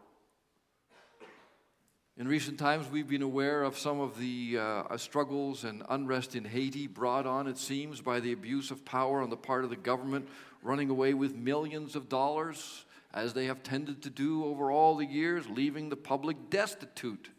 In 2.18 2.28
recent 2.28 2.60
times, 2.60 2.90
we've 2.92 3.08
been 3.08 3.22
aware 3.22 3.64
of 3.64 3.78
some 3.78 4.02
of 4.02 4.20
the 4.20 4.58
uh, 4.60 4.98
struggles 4.98 5.64
and 5.64 5.82
unrest 5.88 6.36
in 6.36 6.44
Haiti 6.44 6.88
brought 6.88 7.26
on, 7.26 7.48
it 7.48 7.58
seems, 7.58 8.02
by 8.02 8.20
the 8.20 8.34
abuse 8.34 8.72
of 8.72 8.84
power 8.84 9.22
on 9.22 9.30
the 9.30 9.38
part 9.38 9.64
of 9.64 9.70
the 9.70 9.78
government, 9.78 10.28
running 10.62 10.90
away 10.90 11.14
with 11.14 11.38
millions 11.38 11.96
of 11.96 12.10
dollars, 12.10 12.84
as 13.14 13.34
they 13.34 13.46
have 13.46 13.64
tended 13.64 14.02
to 14.02 14.10
do 14.10 14.44
over 14.44 14.74
all 14.74 14.98
the 14.98 15.06
years, 15.06 15.48
leaving 15.48 15.88
the 15.88 15.96
public 15.96 16.50
destitute. 16.50 17.30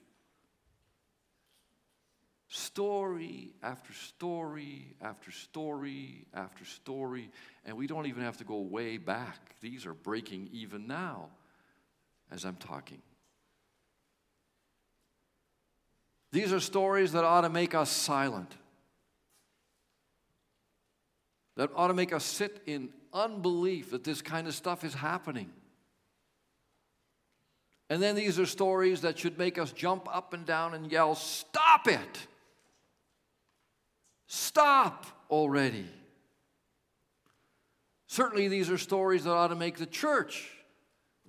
Story 2.55 3.55
after 3.63 3.95
story 3.95 4.95
after 5.01 5.31
story 5.31 6.27
after 6.35 6.67
story, 6.67 7.31
and 7.65 7.75
we 7.79 7.87
don't 7.87 8.05
even 8.05 8.23
have 8.25 8.37
to 8.37 8.45
go 8.45 8.61
way 8.61 8.99
back. 8.99 9.57
These 9.63 9.87
are 9.87 9.95
breaking 9.95 10.51
even 10.53 10.87
now 10.87 11.31
as 12.31 12.45
I'm 12.45 12.57
talking. 12.57 13.01
These 16.31 16.53
are 16.53 16.61
stories 16.61 17.13
that 17.13 17.25
ought 17.25 17.41
to 17.41 17.49
make 17.49 17.75
us 17.75 17.89
silent, 17.89 18.55
that 21.57 21.71
ought 21.75 21.89
to 21.89 21.95
make 21.95 22.13
us 22.13 22.23
sit 22.23 22.61
in 22.67 22.91
unbelief 23.15 23.93
that 23.93 24.05
this 24.05 24.21
kind 24.21 24.47
of 24.47 24.55
stuff 24.55 24.85
is 24.85 24.93
happening. 24.93 25.51
And 27.89 28.03
then 28.03 28.15
these 28.15 28.39
are 28.39 28.45
stories 28.45 29.01
that 29.01 29.19
should 29.19 29.39
make 29.39 29.57
us 29.57 29.73
jump 29.73 30.07
up 30.15 30.35
and 30.35 30.45
down 30.45 30.75
and 30.75 30.93
yell, 30.93 31.15
Stop 31.15 31.89
it! 31.89 32.27
Stop 34.35 35.05
already. 35.29 35.85
Certainly, 38.07 38.49
these 38.49 38.71
are 38.71 38.79
stories 38.79 39.25
that 39.25 39.31
ought 39.31 39.49
to 39.49 39.55
make 39.55 39.77
the 39.77 39.85
church 39.85 40.49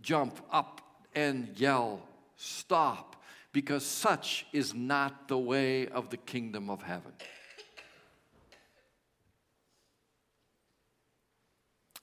jump 0.02 0.40
up 0.50 0.80
and 1.14 1.50
yell, 1.60 2.02
Stop 2.38 3.22
because 3.52 3.86
such 3.86 4.46
is 4.54 4.74
not 4.74 5.28
the 5.28 5.38
way 5.38 5.90
of 5.90 6.12
the 6.12 6.18
kingdom 6.18 6.70
of 6.70 6.82
heaven. 6.82 7.12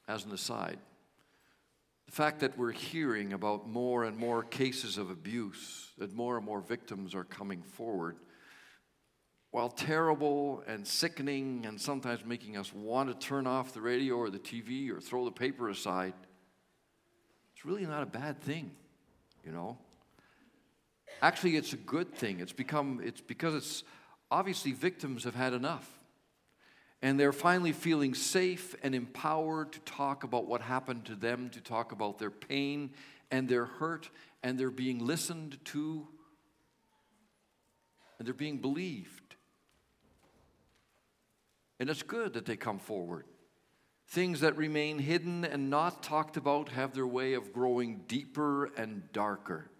As 0.06 0.26
an 0.26 0.32
aside, 0.32 0.78
the 2.04 2.12
fact 2.12 2.40
that 2.40 2.58
we're 2.58 2.72
hearing 2.72 3.32
about 3.32 3.66
more 3.66 4.04
and 4.04 4.18
more 4.18 4.42
cases 4.42 4.98
of 4.98 5.08
abuse, 5.08 5.92
that 5.96 6.12
more 6.12 6.36
and 6.36 6.44
more 6.44 6.60
victims 6.60 7.14
are 7.14 7.24
coming 7.24 7.62
forward, 7.62 8.16
while 9.50 9.68
terrible 9.68 10.62
and 10.66 10.86
sickening 10.86 11.64
and 11.66 11.80
sometimes 11.80 12.24
making 12.24 12.56
us 12.56 12.72
want 12.72 13.08
to 13.08 13.26
turn 13.26 13.46
off 13.46 13.72
the 13.72 13.80
radio 13.80 14.14
or 14.14 14.30
the 14.30 14.38
TV 14.38 14.90
or 14.90 15.00
throw 15.00 15.24
the 15.24 15.32
paper 15.32 15.68
aside, 15.68 16.14
it's 17.54 17.64
really 17.64 17.84
not 17.84 18.02
a 18.02 18.06
bad 18.06 18.40
thing, 18.40 18.70
you 19.44 19.50
know. 19.50 19.76
Actually, 21.20 21.56
it's 21.56 21.72
a 21.72 21.76
good 21.76 22.14
thing. 22.14 22.40
It's 22.40 22.52
become, 22.52 23.00
it's 23.04 23.20
because 23.20 23.54
it's 23.54 23.84
obviously 24.30 24.72
victims 24.72 25.24
have 25.24 25.34
had 25.34 25.52
enough. 25.52 25.88
And 27.02 27.18
they're 27.18 27.32
finally 27.32 27.72
feeling 27.72 28.14
safe 28.14 28.74
and 28.82 28.94
empowered 28.94 29.72
to 29.72 29.80
talk 29.80 30.22
about 30.22 30.46
what 30.46 30.60
happened 30.60 31.06
to 31.06 31.14
them, 31.14 31.50
to 31.50 31.60
talk 31.60 31.92
about 31.92 32.18
their 32.18 32.30
pain 32.30 32.90
and 33.30 33.48
their 33.48 33.64
hurt, 33.64 34.10
and 34.42 34.58
they're 34.58 34.70
being 34.70 35.04
listened 35.04 35.58
to, 35.66 36.06
and 38.18 38.26
they're 38.26 38.34
being 38.34 38.58
believed. 38.58 39.29
And 41.80 41.90
it's 41.90 42.04
good 42.04 42.34
that 42.34 42.46
they 42.46 42.56
come 42.56 42.78
forward. 42.78 43.24
Things 44.06 44.40
that 44.40 44.56
remain 44.56 45.00
hidden 45.00 45.44
and 45.44 45.70
not 45.70 46.04
talked 46.04 46.36
about 46.36 46.68
have 46.68 46.94
their 46.94 47.06
way 47.06 47.34
of 47.34 47.52
growing 47.52 48.02
deeper 48.06 48.66
and 48.76 49.10
darker. 49.12 49.72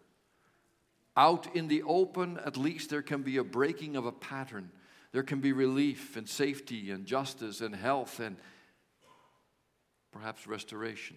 Out 1.16 1.54
in 1.54 1.69
the 1.69 1.85
open, 1.85 2.38
at 2.45 2.57
least 2.57 2.90
there 2.90 3.02
can 3.02 3.23
be 3.23 3.37
a 3.37 3.45
breaking 3.45 3.95
of 3.95 4.07
a 4.07 4.12
pattern 4.12 4.73
there 5.12 5.23
can 5.23 5.40
be 5.40 5.52
relief 5.52 6.16
and 6.16 6.28
safety 6.28 6.90
and 6.90 7.04
justice 7.04 7.61
and 7.61 7.75
health 7.75 8.21
and 8.21 8.37
perhaps 10.12 10.47
restoration. 10.47 11.16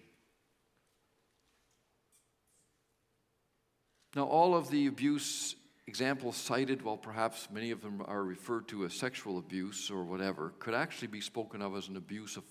Now, 4.16 4.24
all 4.24 4.56
of 4.56 4.70
the 4.70 4.86
abuse 4.86 5.56
examples 5.86 6.36
cited, 6.36 6.82
well, 6.82 6.96
perhaps 6.96 7.48
many 7.50 7.70
of 7.70 7.82
them 7.82 8.02
are 8.06 8.22
referred 8.22 8.68
to 8.68 8.84
as 8.84 8.94
sexual 8.94 9.38
abuse 9.38 9.90
or 9.90 10.04
whatever, 10.04 10.52
could 10.58 10.74
actually 10.74 11.08
be 11.08 11.20
spoken 11.20 11.60
of 11.60 11.76
as 11.76 11.88
an 11.88 11.96
abuse 11.96 12.36
of 12.36 12.44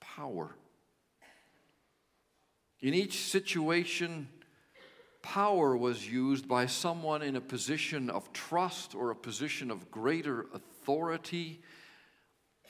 power. 0.00 0.56
In 2.80 2.94
each 2.94 3.18
situation, 3.24 4.28
power 5.22 5.76
was 5.76 6.08
used 6.08 6.48
by 6.48 6.66
someone 6.66 7.22
in 7.22 7.36
a 7.36 7.40
position 7.40 8.08
of 8.08 8.32
trust 8.32 8.94
or 8.94 9.10
a 9.10 9.16
position 9.16 9.70
of 9.70 9.90
greater 9.90 10.46
authority 10.54 11.60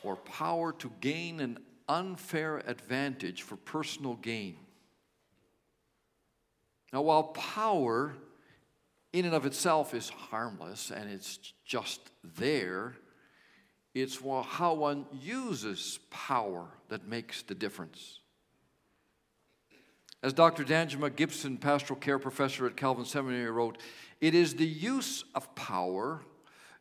or 0.03 0.17
power 0.17 0.73
to 0.73 0.91
gain 1.01 1.41
an 1.41 1.59
unfair 1.89 2.59
advantage 2.67 3.43
for 3.43 3.57
personal 3.57 4.15
gain. 4.15 4.57
Now, 6.93 7.03
while 7.03 7.25
power 7.25 8.15
in 9.12 9.25
and 9.25 9.35
of 9.35 9.47
itself 9.47 9.95
is 9.95 10.09
harmless 10.09 10.91
and 10.91 11.11
it's 11.11 11.53
just 11.65 12.00
there, 12.23 12.95
it's 13.95 14.19
how 14.45 14.75
one 14.75 15.07
uses 15.12 15.99
power 16.11 16.69
that 16.88 17.09
makes 17.09 17.43
the 17.43 17.55
difference. 17.55 18.21
As 20.23 20.33
Dr. 20.33 20.65
Danjuma 20.65 21.15
Gibson, 21.15 21.59
pastoral 21.59 21.99
care 21.99 22.19
professor 22.19 22.67
at 22.67 22.77
Calvin 22.77 23.05
Seminary, 23.05 23.50
wrote, 23.50 23.79
it 24.21 24.35
is 24.35 24.55
the 24.55 24.67
use 24.67 25.25
of 25.35 25.55
power 25.55 26.23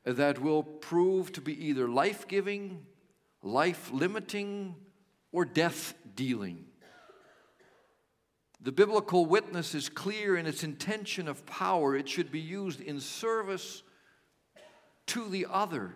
that 0.03 0.41
will 0.41 0.63
prove 0.63 1.31
to 1.33 1.41
be 1.41 1.67
either 1.67 1.87
life 1.87 2.27
giving, 2.27 2.85
life 3.43 3.91
limiting, 3.91 4.75
or 5.31 5.45
death 5.45 5.93
dealing. 6.15 6.65
The 8.67 8.73
biblical 8.73 9.25
witness 9.25 9.73
is 9.73 9.87
clear 9.87 10.35
in 10.35 10.45
its 10.45 10.61
intention 10.61 11.29
of 11.29 11.45
power. 11.45 11.95
It 11.95 12.09
should 12.09 12.33
be 12.33 12.41
used 12.41 12.81
in 12.81 12.99
service 12.99 13.81
to 15.05 15.29
the 15.29 15.47
other, 15.49 15.95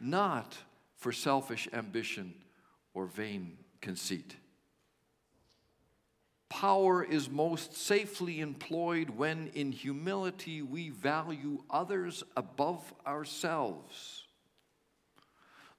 not 0.00 0.56
for 0.96 1.12
selfish 1.12 1.68
ambition 1.74 2.32
or 2.94 3.04
vain 3.04 3.58
conceit. 3.82 4.34
Power 6.48 7.04
is 7.04 7.28
most 7.28 7.76
safely 7.76 8.40
employed 8.40 9.10
when, 9.10 9.48
in 9.48 9.72
humility, 9.72 10.62
we 10.62 10.88
value 10.88 11.64
others 11.68 12.24
above 12.34 12.94
ourselves. 13.06 14.24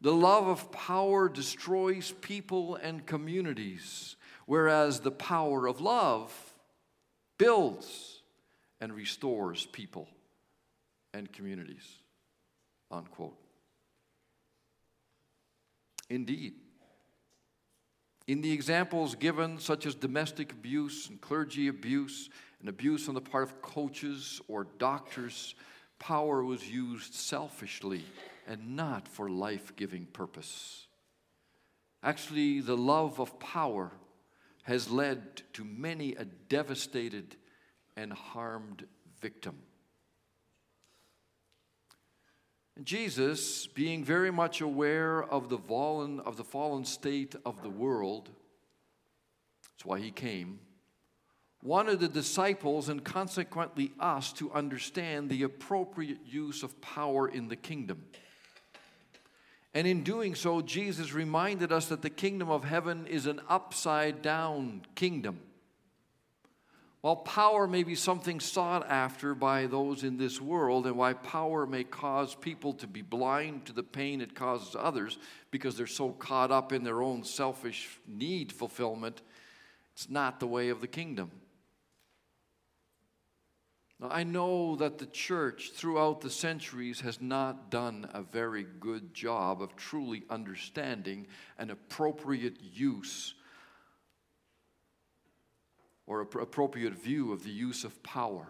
The 0.01 0.13
love 0.13 0.45
of 0.45 0.71
power 0.71 1.27
destroys 1.29 2.13
people 2.21 2.75
and 2.75 3.07
communities, 3.07 4.17
whereas 4.45 4.99
the 4.99 5.11
power 5.11 5.67
of 5.67 5.81
love 5.81 6.33
builds 7.37 8.21
and 8.79 8.93
restores 8.93 9.65
people 9.67 10.07
and 11.13 11.31
communities. 11.31 11.99
Unquote. 12.91 13.37
Indeed, 16.09 16.53
in 18.27 18.41
the 18.41 18.51
examples 18.51 19.15
given, 19.15 19.59
such 19.59 19.85
as 19.85 19.95
domestic 19.95 20.51
abuse 20.51 21.09
and 21.09 21.19
clergy 21.19 21.67
abuse 21.67 22.29
and 22.59 22.69
abuse 22.69 23.09
on 23.09 23.15
the 23.15 23.21
part 23.21 23.43
of 23.43 23.61
coaches 23.61 24.39
or 24.47 24.67
doctors, 24.77 25.55
power 25.99 26.43
was 26.43 26.69
used 26.69 27.13
selfishly 27.13 28.05
and 28.47 28.75
not 28.75 29.07
for 29.07 29.29
life 29.29 29.75
giving 29.75 30.05
purpose. 30.05 30.87
Actually, 32.01 32.61
the 32.61 32.77
love 32.77 33.19
of 33.19 33.39
power 33.39 33.91
has 34.63 34.89
led 34.89 35.43
to 35.53 35.63
many 35.63 36.15
a 36.15 36.25
devastated 36.25 37.35
and 37.95 38.11
harmed 38.11 38.85
victim. 39.21 39.55
Jesus, 42.83 43.67
being 43.67 44.03
very 44.03 44.31
much 44.31 44.61
aware 44.61 45.23
of 45.23 45.49
the 45.49 45.59
fallen, 45.59 46.19
of 46.21 46.37
the 46.37 46.43
fallen 46.43 46.85
state 46.85 47.35
of 47.45 47.61
the 47.61 47.69
world, 47.69 48.29
that's 49.71 49.85
why 49.85 49.99
he 49.99 50.09
came, 50.09 50.59
wanted 51.61 51.99
the 51.99 52.07
disciples 52.07 52.89
and 52.89 53.03
consequently 53.03 53.91
us 53.99 54.33
to 54.33 54.51
understand 54.53 55.29
the 55.29 55.43
appropriate 55.43 56.25
use 56.25 56.63
of 56.63 56.81
power 56.81 57.27
in 57.27 57.47
the 57.47 57.55
kingdom. 57.55 58.03
And 59.73 59.87
in 59.87 60.03
doing 60.03 60.35
so, 60.35 60.61
Jesus 60.61 61.13
reminded 61.13 61.71
us 61.71 61.87
that 61.87 62.01
the 62.01 62.09
kingdom 62.09 62.49
of 62.49 62.63
heaven 62.63 63.07
is 63.07 63.25
an 63.25 63.41
upside 63.49 64.21
down 64.21 64.83
kingdom. 64.95 65.39
While 67.01 67.17
power 67.17 67.67
may 67.67 67.83
be 67.83 67.95
something 67.95 68.39
sought 68.39 68.89
after 68.89 69.35
by 69.35 69.65
those 69.65 70.05
in 70.05 70.17
this 70.17 70.39
world, 70.39 70.85
and 70.85 70.95
why 70.95 71.11
power 71.11 71.65
may 71.65 71.83
cause 71.83 72.33
people 72.33 72.71
to 72.75 72.87
be 72.87 73.01
blind 73.01 73.65
to 73.65 73.73
the 73.73 73.83
pain 73.83 74.21
it 74.21 74.35
causes 74.35 74.73
others 74.79 75.17
because 75.51 75.75
they're 75.75 75.85
so 75.85 76.11
caught 76.11 76.49
up 76.49 76.71
in 76.71 76.85
their 76.85 77.01
own 77.01 77.25
selfish 77.25 77.99
need 78.07 78.53
fulfillment, 78.53 79.21
it's 79.93 80.09
not 80.09 80.39
the 80.39 80.47
way 80.47 80.69
of 80.69 80.79
the 80.79 80.87
kingdom. 80.87 81.31
Now, 84.03 84.09
I 84.11 84.23
know 84.23 84.75
that 84.75 84.97
the 84.97 85.05
church 85.05 85.71
throughout 85.71 86.19
the 86.19 86.29
centuries 86.29 86.99
has 86.99 87.21
not 87.21 87.71
done 87.71 88.09
a 88.13 88.21
very 88.21 88.65
good 88.81 89.13
job 89.13 89.61
of 89.61 89.77
truly 89.77 90.23
understanding 90.29 91.25
an 91.57 91.69
appropriate 91.69 92.57
use 92.59 93.33
or 96.05 96.19
appropriate 96.19 96.95
view 96.95 97.31
of 97.31 97.45
the 97.45 97.49
use 97.49 97.85
of 97.85 98.03
power. 98.03 98.47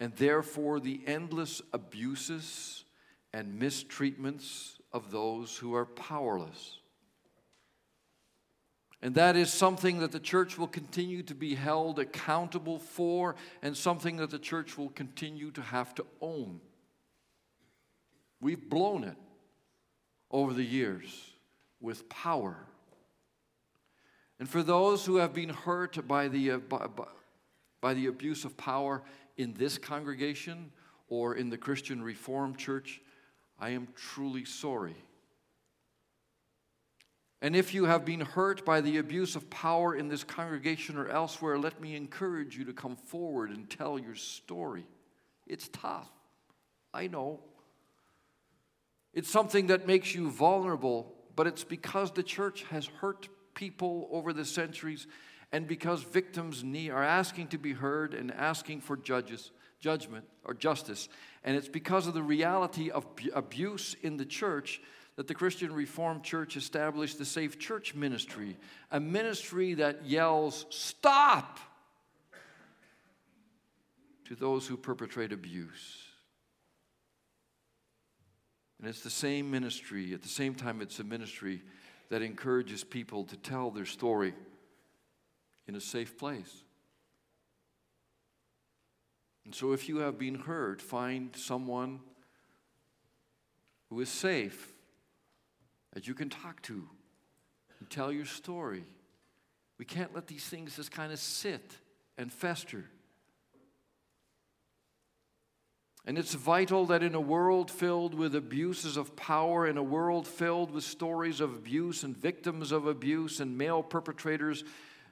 And 0.00 0.12
therefore, 0.16 0.80
the 0.80 1.00
endless 1.06 1.62
abuses 1.72 2.84
and 3.32 3.60
mistreatments 3.60 4.80
of 4.92 5.12
those 5.12 5.56
who 5.56 5.76
are 5.76 5.86
powerless. 5.86 6.80
And 9.00 9.14
that 9.14 9.36
is 9.36 9.52
something 9.52 10.00
that 10.00 10.10
the 10.10 10.18
church 10.18 10.58
will 10.58 10.66
continue 10.66 11.22
to 11.24 11.34
be 11.34 11.54
held 11.54 12.00
accountable 12.00 12.78
for, 12.78 13.36
and 13.62 13.76
something 13.76 14.16
that 14.16 14.30
the 14.30 14.40
church 14.40 14.76
will 14.76 14.88
continue 14.88 15.52
to 15.52 15.62
have 15.62 15.94
to 15.96 16.06
own. 16.20 16.60
We've 18.40 18.68
blown 18.68 19.04
it 19.04 19.16
over 20.30 20.52
the 20.52 20.64
years 20.64 21.32
with 21.80 22.08
power. 22.08 22.56
And 24.40 24.48
for 24.48 24.62
those 24.62 25.04
who 25.04 25.16
have 25.16 25.32
been 25.32 25.48
hurt 25.48 26.06
by 26.06 26.28
the, 26.28 26.52
uh, 26.52 26.58
by, 26.58 26.86
by 27.80 27.94
the 27.94 28.06
abuse 28.06 28.44
of 28.44 28.56
power 28.56 29.02
in 29.36 29.54
this 29.54 29.78
congregation 29.78 30.70
or 31.08 31.36
in 31.36 31.50
the 31.50 31.58
Christian 31.58 32.02
Reformed 32.02 32.58
Church, 32.58 33.00
I 33.58 33.70
am 33.70 33.88
truly 33.94 34.44
sorry. 34.44 34.96
And 37.40 37.54
if 37.54 37.72
you 37.72 37.84
have 37.84 38.04
been 38.04 38.20
hurt 38.20 38.64
by 38.64 38.80
the 38.80 38.98
abuse 38.98 39.36
of 39.36 39.48
power 39.48 39.94
in 39.94 40.08
this 40.08 40.24
congregation 40.24 40.96
or 40.96 41.08
elsewhere, 41.08 41.56
let 41.56 41.80
me 41.80 41.94
encourage 41.94 42.56
you 42.56 42.64
to 42.64 42.72
come 42.72 42.96
forward 42.96 43.50
and 43.50 43.70
tell 43.70 43.98
your 43.98 44.16
story. 44.16 44.86
It's 45.46 45.68
tough. 45.68 46.10
I 46.92 47.06
know. 47.06 47.40
It's 49.14 49.30
something 49.30 49.68
that 49.68 49.86
makes 49.86 50.14
you 50.14 50.30
vulnerable, 50.30 51.14
but 51.36 51.46
it's 51.46 51.64
because 51.64 52.10
the 52.10 52.24
church 52.24 52.64
has 52.70 52.86
hurt 52.86 53.28
people 53.54 54.08
over 54.10 54.32
the 54.32 54.44
centuries, 54.44 55.06
and 55.50 55.66
because 55.66 56.02
victims 56.02 56.62
need, 56.62 56.90
are 56.90 57.02
asking 57.02 57.48
to 57.48 57.58
be 57.58 57.72
heard 57.72 58.14
and 58.14 58.32
asking 58.32 58.80
for 58.80 58.96
judges, 58.96 59.50
judgment 59.80 60.24
or 60.44 60.54
justice. 60.54 61.08
And 61.42 61.56
it's 61.56 61.68
because 61.68 62.06
of 62.06 62.14
the 62.14 62.22
reality 62.22 62.90
of 62.90 63.06
abuse 63.34 63.96
in 64.02 64.16
the 64.16 64.26
church 64.26 64.80
that 65.18 65.26
the 65.26 65.34
Christian 65.34 65.72
Reformed 65.72 66.22
Church 66.22 66.56
established 66.56 67.18
the 67.18 67.24
Safe 67.24 67.58
Church 67.58 67.92
Ministry, 67.92 68.56
a 68.92 69.00
ministry 69.00 69.74
that 69.74 70.06
yells, 70.06 70.64
Stop! 70.70 71.58
to 74.26 74.36
those 74.36 74.68
who 74.68 74.76
perpetrate 74.76 75.32
abuse. 75.32 76.04
And 78.78 78.88
it's 78.88 79.00
the 79.00 79.10
same 79.10 79.50
ministry, 79.50 80.14
at 80.14 80.22
the 80.22 80.28
same 80.28 80.54
time, 80.54 80.80
it's 80.80 81.00
a 81.00 81.04
ministry 81.04 81.62
that 82.10 82.22
encourages 82.22 82.84
people 82.84 83.24
to 83.24 83.36
tell 83.36 83.72
their 83.72 83.86
story 83.86 84.34
in 85.66 85.74
a 85.74 85.80
safe 85.80 86.16
place. 86.16 86.62
And 89.44 89.52
so, 89.52 89.72
if 89.72 89.88
you 89.88 89.96
have 89.96 90.16
been 90.16 90.36
hurt, 90.36 90.80
find 90.80 91.34
someone 91.34 91.98
who 93.90 93.98
is 94.00 94.10
safe 94.10 94.74
that 95.92 96.06
you 96.06 96.14
can 96.14 96.28
talk 96.28 96.62
to 96.62 96.88
and 97.80 97.90
tell 97.90 98.12
your 98.12 98.24
story. 98.24 98.84
We 99.78 99.84
can't 99.84 100.14
let 100.14 100.26
these 100.26 100.44
things 100.44 100.76
just 100.76 100.90
kind 100.90 101.12
of 101.12 101.18
sit 101.18 101.76
and 102.16 102.32
fester. 102.32 102.84
And 106.04 106.16
it's 106.16 106.34
vital 106.34 106.86
that 106.86 107.02
in 107.02 107.14
a 107.14 107.20
world 107.20 107.70
filled 107.70 108.14
with 108.14 108.34
abuses 108.34 108.96
of 108.96 109.14
power, 109.14 109.66
in 109.66 109.76
a 109.76 109.82
world 109.82 110.26
filled 110.26 110.70
with 110.70 110.84
stories 110.84 111.40
of 111.40 111.54
abuse 111.54 112.02
and 112.02 112.16
victims 112.16 112.72
of 112.72 112.86
abuse 112.86 113.40
and 113.40 113.58
male 113.58 113.82
perpetrators, 113.82 114.64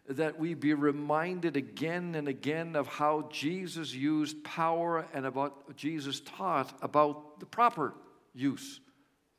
that 0.09 0.39
we 0.39 0.55
be 0.55 0.73
reminded 0.73 1.57
again 1.57 2.15
and 2.15 2.29
again 2.29 2.77
of 2.77 2.87
how 2.87 3.29
Jesus 3.31 3.93
used 3.93 4.43
power 4.45 5.07
and 5.13 5.27
about 5.27 5.77
Jesus 5.77 6.21
taught 6.21 6.73
about 6.81 7.41
the 7.41 7.47
proper 7.47 7.93
use 8.33 8.81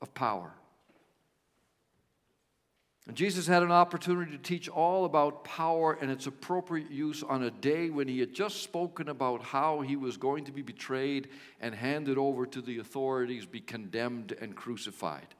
of 0.02 0.13
power. 0.13 0.54
Jesus 3.13 3.48
had 3.48 3.63
an 3.63 3.72
opportunity 3.72 4.32
to 4.32 4.38
teach 4.38 4.67
all 4.67 5.06
about 5.06 5.46
power 5.46 5.98
and 6.02 6.12
its 6.12 6.28
appropriate 6.28 6.91
use 6.91 7.24
on 7.24 7.43
a 7.43 7.52
day 7.52 7.89
when 7.89 8.08
he 8.08 8.20
had 8.20 8.34
just 8.34 8.63
spoken 8.63 9.08
about 9.08 9.41
how 9.41 9.80
he 9.80 9.96
was 9.96 10.17
going 10.17 10.43
to 10.46 10.52
be 10.52 10.62
betrayed 10.62 11.30
and 11.62 11.74
handed 11.74 12.17
over 12.17 12.46
to 12.46 12.62
the 12.62 12.80
authorities, 12.80 13.46
be 13.46 13.62
condemned 13.62 14.34
and 14.41 14.56
crucified. 14.56 15.36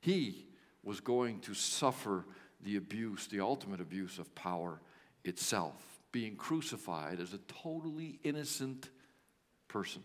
He 0.00 0.46
was 0.82 1.00
going 1.00 1.40
to 1.40 1.54
suffer 1.54 2.24
the 2.62 2.76
abuse, 2.76 3.26
the 3.26 3.40
ultimate 3.40 3.80
abuse 3.80 4.18
of 4.18 4.34
power 4.34 4.80
itself, 5.24 6.00
being 6.12 6.34
crucified 6.34 7.20
as 7.20 7.34
a 7.34 7.38
totally 7.62 8.18
innocent 8.24 8.88
person. 9.68 10.02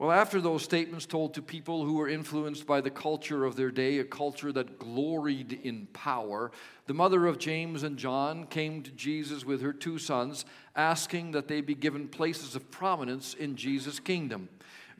Well, 0.00 0.12
after 0.12 0.40
those 0.40 0.62
statements 0.62 1.04
told 1.04 1.34
to 1.34 1.42
people 1.42 1.84
who 1.84 1.96
were 1.96 2.08
influenced 2.08 2.66
by 2.66 2.80
the 2.80 2.90
culture 2.90 3.44
of 3.44 3.54
their 3.54 3.70
day, 3.70 3.98
a 3.98 4.04
culture 4.04 4.50
that 4.50 4.78
gloried 4.78 5.60
in 5.62 5.88
power, 5.92 6.52
the 6.86 6.94
mother 6.94 7.26
of 7.26 7.36
James 7.36 7.82
and 7.82 7.98
John 7.98 8.46
came 8.46 8.82
to 8.82 8.90
Jesus 8.92 9.44
with 9.44 9.60
her 9.60 9.74
two 9.74 9.98
sons, 9.98 10.46
asking 10.74 11.32
that 11.32 11.48
they 11.48 11.60
be 11.60 11.74
given 11.74 12.08
places 12.08 12.56
of 12.56 12.70
prominence 12.70 13.34
in 13.34 13.56
Jesus' 13.56 14.00
kingdom. 14.00 14.48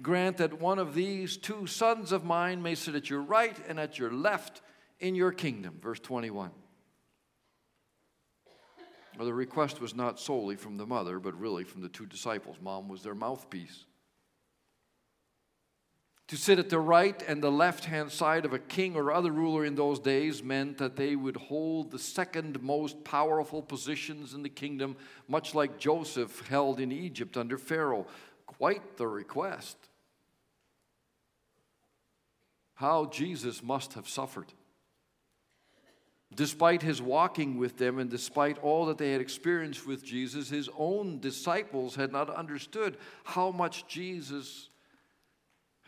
Grant 0.03 0.37
that 0.37 0.61
one 0.61 0.79
of 0.79 0.93
these 0.93 1.39
two 1.39 1.67
sons 1.67 2.13
of 2.13 2.23
mine 2.23 2.61
may 2.61 2.75
sit 2.75 2.95
at 2.95 3.09
your 3.09 3.23
right 3.23 3.57
and 3.67 3.81
at 3.81 3.99
your 3.99 4.13
left 4.13 4.61
in 4.99 5.15
your 5.15 5.33
kingdom. 5.33 5.79
Verse 5.81 6.01
21. 6.01 6.51
Well, 9.17 9.27
the 9.27 9.33
request 9.33 9.81
was 9.81 9.95
not 9.95 10.21
solely 10.21 10.57
from 10.57 10.77
the 10.77 10.87
mother, 10.87 11.19
but 11.19 11.41
really 11.41 11.65
from 11.65 11.81
the 11.81 11.89
two 11.89 12.05
disciples. 12.05 12.59
Mom 12.61 12.87
was 12.87 13.03
their 13.03 13.15
mouthpiece. 13.15 13.87
To 16.31 16.37
sit 16.37 16.61
at 16.61 16.71
the 16.71 16.79
right 16.79 17.21
and 17.27 17.43
the 17.43 17.51
left 17.51 17.87
hand 17.87 18.13
side 18.13 18.45
of 18.45 18.53
a 18.53 18.59
king 18.61 18.95
or 18.95 19.11
other 19.11 19.33
ruler 19.33 19.65
in 19.65 19.75
those 19.75 19.99
days 19.99 20.45
meant 20.45 20.79
that 20.79 20.95
they 20.95 21.17
would 21.17 21.37
hold 21.37 21.91
the 21.91 21.99
second 21.99 22.63
most 22.63 23.03
powerful 23.03 23.61
positions 23.63 24.33
in 24.33 24.45
the 24.45 24.49
kingdom, 24.49 24.95
much 25.27 25.57
like 25.57 25.81
Joseph 25.81 26.47
held 26.47 26.79
in 26.79 26.93
Egypt 26.93 27.37
under 27.37 27.59
Pharaoh. 27.59 28.07
Quite 28.47 28.97
the 28.97 29.09
request. 29.09 29.77
How 32.75 33.07
Jesus 33.07 33.61
must 33.61 33.95
have 33.95 34.09
suffered. 34.09 34.53
Despite 36.33 36.83
his 36.83 37.03
walking 37.03 37.59
with 37.59 37.77
them 37.77 37.99
and 37.99 38.09
despite 38.09 38.57
all 38.59 38.87
that 38.87 38.99
they 38.99 39.11
had 39.11 39.21
experienced 39.21 39.85
with 39.85 40.05
Jesus, 40.05 40.49
his 40.49 40.69
own 40.79 41.19
disciples 41.19 41.97
had 41.97 42.13
not 42.13 42.31
understood 42.31 42.99
how 43.25 43.51
much 43.51 43.89
Jesus 43.89 44.70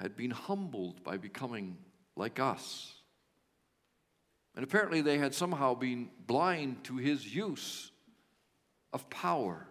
had 0.02 0.16
been 0.16 0.32
humbled 0.32 1.04
by 1.04 1.16
becoming 1.16 1.78
like 2.16 2.40
us. 2.40 2.92
And 4.56 4.64
apparently, 4.64 5.00
they 5.00 5.16
had 5.16 5.32
somehow 5.32 5.74
been 5.74 6.10
blind 6.26 6.82
to 6.84 6.96
his 6.96 7.34
use 7.34 7.92
of 8.92 9.08
power. 9.08 9.66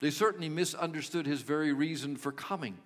They 0.00 0.10
certainly 0.10 0.48
misunderstood 0.48 1.26
his 1.26 1.42
very 1.42 1.72
reason 1.72 2.16
for 2.16 2.32
coming. 2.32 2.78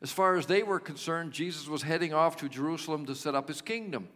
As 0.00 0.12
far 0.12 0.36
as 0.36 0.46
they 0.46 0.62
were 0.62 0.78
concerned, 0.78 1.32
Jesus 1.32 1.66
was 1.66 1.82
heading 1.82 2.12
off 2.12 2.36
to 2.36 2.48
Jerusalem 2.48 3.06
to 3.06 3.14
set 3.14 3.34
up 3.34 3.48
his 3.48 3.62
kingdom. 3.62 4.08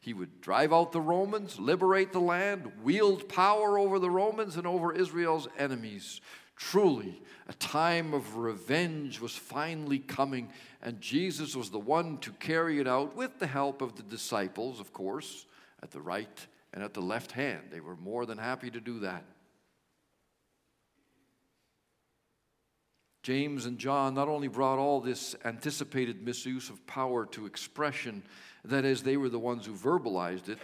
He 0.00 0.14
would 0.14 0.40
drive 0.40 0.72
out 0.72 0.92
the 0.92 1.00
Romans, 1.00 1.58
liberate 1.58 2.12
the 2.12 2.20
land, 2.20 2.70
wield 2.82 3.28
power 3.28 3.78
over 3.78 3.98
the 3.98 4.10
Romans 4.10 4.56
and 4.56 4.66
over 4.66 4.92
Israel's 4.92 5.48
enemies. 5.58 6.20
Truly, 6.56 7.22
a 7.48 7.52
time 7.52 8.14
of 8.14 8.36
revenge 8.36 9.20
was 9.20 9.36
finally 9.36 9.98
coming, 9.98 10.48
and 10.82 11.00
Jesus 11.00 11.54
was 11.54 11.70
the 11.70 11.78
one 11.78 12.18
to 12.18 12.32
carry 12.32 12.80
it 12.80 12.88
out 12.88 13.14
with 13.14 13.38
the 13.38 13.46
help 13.46 13.82
of 13.82 13.94
the 13.94 14.02
disciples, 14.02 14.80
of 14.80 14.92
course, 14.92 15.46
at 15.82 15.90
the 15.90 16.00
right 16.00 16.46
and 16.72 16.82
at 16.82 16.94
the 16.94 17.02
left 17.02 17.32
hand. 17.32 17.60
They 17.70 17.80
were 17.80 17.96
more 17.96 18.24
than 18.24 18.38
happy 18.38 18.70
to 18.70 18.80
do 18.80 19.00
that. 19.00 19.24
James 23.22 23.66
and 23.66 23.78
John 23.78 24.14
not 24.14 24.28
only 24.28 24.48
brought 24.48 24.78
all 24.78 25.00
this 25.00 25.34
anticipated 25.44 26.22
misuse 26.22 26.70
of 26.70 26.86
power 26.86 27.26
to 27.26 27.44
expression, 27.44 28.22
that 28.64 28.84
is, 28.84 29.02
they 29.02 29.16
were 29.16 29.28
the 29.28 29.38
ones 29.38 29.66
who 29.66 29.74
verbalized 29.74 30.48
it, 30.48 30.58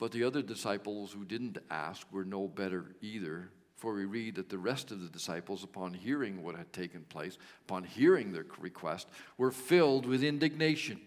but 0.00 0.10
the 0.12 0.24
other 0.24 0.40
disciples 0.40 1.12
who 1.12 1.24
didn't 1.26 1.58
ask 1.70 2.06
were 2.10 2.24
no 2.24 2.48
better 2.48 2.96
either. 3.02 3.50
For 3.76 3.94
we 3.94 4.06
read 4.06 4.34
that 4.36 4.48
the 4.48 4.58
rest 4.58 4.90
of 4.90 5.00
the 5.00 5.08
disciples, 5.08 5.62
upon 5.62 5.94
hearing 5.94 6.42
what 6.42 6.56
had 6.56 6.72
taken 6.72 7.02
place, 7.02 7.38
upon 7.66 7.84
hearing 7.84 8.32
their 8.32 8.46
request, 8.58 9.08
were 9.38 9.50
filled 9.50 10.06
with 10.06 10.24
indignation. 10.24 11.00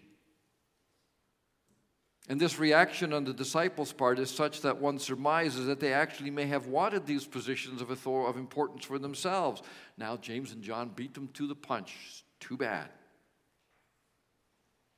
And 2.28 2.40
this 2.40 2.58
reaction 2.58 3.12
on 3.12 3.24
the 3.24 3.34
disciples' 3.34 3.92
part 3.92 4.18
is 4.18 4.30
such 4.30 4.62
that 4.62 4.78
one 4.78 4.98
surmises 4.98 5.66
that 5.66 5.80
they 5.80 5.92
actually 5.92 6.30
may 6.30 6.46
have 6.46 6.68
wanted 6.68 7.04
these 7.04 7.26
positions 7.26 7.82
of 7.82 7.90
authority 7.90 8.30
of 8.30 8.36
importance 8.36 8.84
for 8.84 8.98
themselves. 8.98 9.60
Now 9.98 10.16
James 10.16 10.52
and 10.52 10.62
John 10.62 10.88
beat 10.94 11.14
them 11.14 11.28
to 11.34 11.46
the 11.46 11.54
punch. 11.54 12.24
Too 12.40 12.56
bad. 12.56 12.88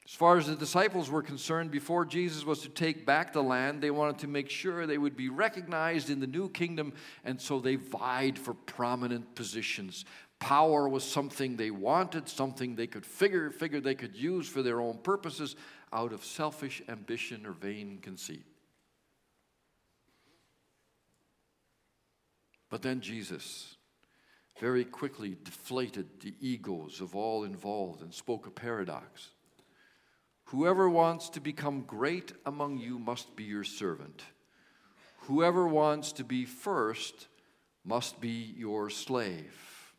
As 0.09 0.15
far 0.15 0.39
as 0.39 0.47
the 0.47 0.55
disciples 0.55 1.11
were 1.11 1.23
concerned, 1.23 1.73
before 1.73 2.05
Jesus 2.05 2.45
was 2.45 2.61
to 2.61 2.69
take 2.69 3.05
back 3.05 3.33
the 3.33 3.43
land, 3.43 3.83
they 3.83 3.91
wanted 3.91 4.19
to 4.21 4.29
make 4.29 4.49
sure 4.49 4.87
they 4.87 4.99
would 4.99 5.17
be 5.17 5.29
recognized 5.29 6.11
in 6.11 6.21
the 6.21 6.29
new 6.29 6.49
kingdom, 6.49 6.93
and 7.25 7.41
so 7.41 7.59
they 7.59 7.75
vied 7.75 8.39
for 8.39 8.55
prominent 8.55 9.35
positions. 9.35 10.05
Power 10.39 10.89
was 10.89 11.03
something 11.03 11.57
they 11.57 11.73
wanted, 11.73 12.29
something 12.29 12.77
they 12.77 12.87
could 12.87 13.05
figure, 13.05 13.51
figure 13.51 13.81
they 13.81 13.97
could 13.97 14.15
use 14.15 14.49
for 14.49 14.63
their 14.63 14.81
own 14.81 14.99
purposes 14.99 15.57
out 15.93 16.13
of 16.13 16.25
selfish 16.25 16.83
ambition 16.89 17.45
or 17.45 17.53
vain 17.53 17.99
conceit. 18.01 18.45
But 22.71 22.83
then 22.83 23.01
Jesus 23.01 23.77
very 24.61 24.85
quickly 24.85 25.37
deflated 25.43 26.21
the 26.21 26.35
egos 26.41 27.01
of 27.01 27.17
all 27.17 27.43
involved 27.43 28.03
and 28.03 28.15
spoke 28.15 28.47
a 28.47 28.51
paradox. 28.51 29.31
Whoever 30.47 30.89
wants 30.89 31.29
to 31.31 31.41
become 31.41 31.83
great 31.83 32.33
among 32.45 32.79
you 32.79 32.99
must 32.99 33.35
be 33.35 33.45
your 33.45 33.65
servant. 33.65 34.23
Whoever 35.23 35.67
wants 35.67 36.13
to 36.13 36.25
be 36.25 36.45
first 36.45 37.27
must 37.85 38.21
be 38.21 38.55
your 38.57 38.89
slave. 38.89 39.93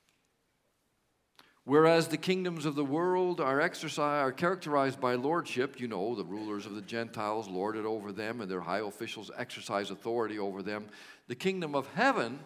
Whereas 1.66 2.08
the 2.08 2.18
kingdoms 2.18 2.66
of 2.66 2.76
the 2.76 2.86
world 2.86 3.42
are 3.42 3.60
exercised 3.60 4.24
are 4.24 4.32
characterized 4.32 5.02
by 5.02 5.16
lordship, 5.16 5.82
you 5.82 5.90
know, 5.90 6.16
the 6.16 6.24
rulers 6.24 6.66
of 6.66 6.76
the 6.76 6.82
Gentiles 6.82 7.50
lord 7.50 7.76
it 7.76 7.84
over 7.84 8.14
them 8.14 8.40
and 8.40 8.50
their 8.50 8.62
high 8.62 8.80
officials 8.80 9.30
exercise 9.38 9.92
authority 9.92 10.40
over 10.40 10.64
them. 10.64 10.88
The 11.28 11.36
kingdom 11.36 11.76
of 11.76 11.94
heaven 11.94 12.40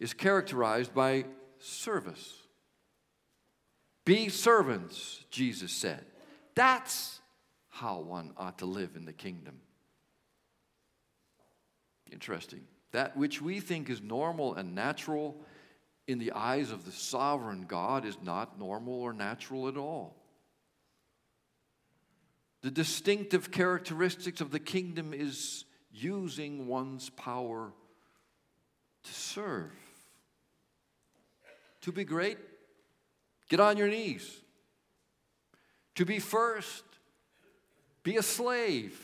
is 0.00 0.12
characterized 0.12 0.92
by 0.92 1.26
service. 1.60 2.37
Be 4.08 4.30
servants, 4.30 5.22
Jesus 5.30 5.70
said. 5.70 6.02
That's 6.54 7.20
how 7.68 8.00
one 8.00 8.32
ought 8.38 8.56
to 8.60 8.64
live 8.64 8.96
in 8.96 9.04
the 9.04 9.12
kingdom. 9.12 9.60
Interesting. 12.10 12.62
That 12.92 13.18
which 13.18 13.42
we 13.42 13.60
think 13.60 13.90
is 13.90 14.00
normal 14.00 14.54
and 14.54 14.74
natural 14.74 15.36
in 16.06 16.18
the 16.18 16.32
eyes 16.32 16.70
of 16.70 16.86
the 16.86 16.90
sovereign 16.90 17.66
God 17.68 18.06
is 18.06 18.16
not 18.22 18.58
normal 18.58 18.94
or 18.94 19.12
natural 19.12 19.68
at 19.68 19.76
all. 19.76 20.16
The 22.62 22.70
distinctive 22.70 23.50
characteristics 23.50 24.40
of 24.40 24.50
the 24.50 24.58
kingdom 24.58 25.12
is 25.12 25.66
using 25.92 26.66
one's 26.66 27.10
power 27.10 27.74
to 29.02 29.12
serve. 29.12 29.72
To 31.82 31.92
be 31.92 32.04
great, 32.04 32.38
get 33.48 33.60
on 33.60 33.76
your 33.76 33.88
knees. 33.88 34.40
To 35.96 36.04
be 36.04 36.18
first, 36.18 36.84
be 38.02 38.16
a 38.16 38.22
slave. 38.22 38.98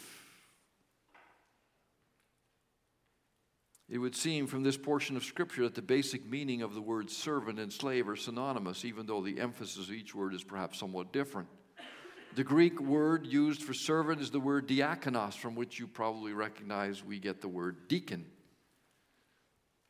It 3.88 3.98
would 3.98 4.16
seem 4.16 4.46
from 4.46 4.62
this 4.62 4.76
portion 4.76 5.16
of 5.16 5.24
Scripture 5.24 5.62
that 5.62 5.74
the 5.74 5.82
basic 5.82 6.24
meaning 6.24 6.62
of 6.62 6.74
the 6.74 6.80
words 6.80 7.16
servant 7.16 7.58
and 7.58 7.72
slave 7.72 8.08
are 8.08 8.16
synonymous, 8.16 8.84
even 8.84 9.06
though 9.06 9.20
the 9.20 9.38
emphasis 9.40 9.88
of 9.88 9.92
each 9.92 10.14
word 10.14 10.34
is 10.34 10.42
perhaps 10.42 10.78
somewhat 10.78 11.12
different. 11.12 11.48
The 12.34 12.44
Greek 12.44 12.80
word 12.80 13.26
used 13.26 13.62
for 13.62 13.74
servant 13.74 14.20
is 14.20 14.30
the 14.30 14.40
word 14.40 14.66
diakonos, 14.66 15.34
from 15.34 15.54
which 15.54 15.78
you 15.78 15.86
probably 15.86 16.32
recognize 16.32 17.04
we 17.04 17.20
get 17.20 17.40
the 17.40 17.48
word 17.48 17.86
deacon. 17.86 18.26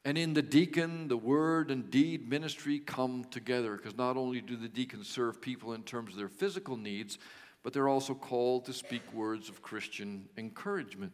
And 0.05 0.19
in 0.19 0.35
the 0.35 0.43
deacon, 0.43 1.09
the 1.09 1.17
word 1.17 1.71
and 1.71 1.91
deed 1.91 2.29
ministry 2.29 2.79
come 2.79 3.25
together 3.31 3.77
because 3.77 3.97
not 3.97 4.19
only 4.19 4.43
do 4.43 4.57
the 4.57 4.69
deacons 4.69 5.09
serve 5.09 5.41
people 5.41 5.73
in 5.73 5.83
terms 5.83 6.13
of 6.13 6.19
their 6.19 6.29
physical 6.29 6.77
needs, 6.77 7.19
but 7.63 7.73
they're 7.73 7.89
also 7.89 8.15
called 8.15 8.67
to 8.67 8.75
speak 8.75 9.01
words 9.15 9.49
of 9.49 9.63
Christian 9.63 10.29
encouragement. 10.37 11.13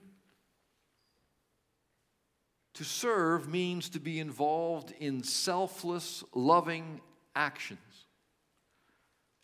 To 2.74 2.84
serve 2.84 3.48
means 3.48 3.88
to 3.90 4.00
be 4.00 4.18
involved 4.18 4.92
in 4.98 5.22
selfless, 5.22 6.24
loving 6.34 7.00
actions. 7.36 7.78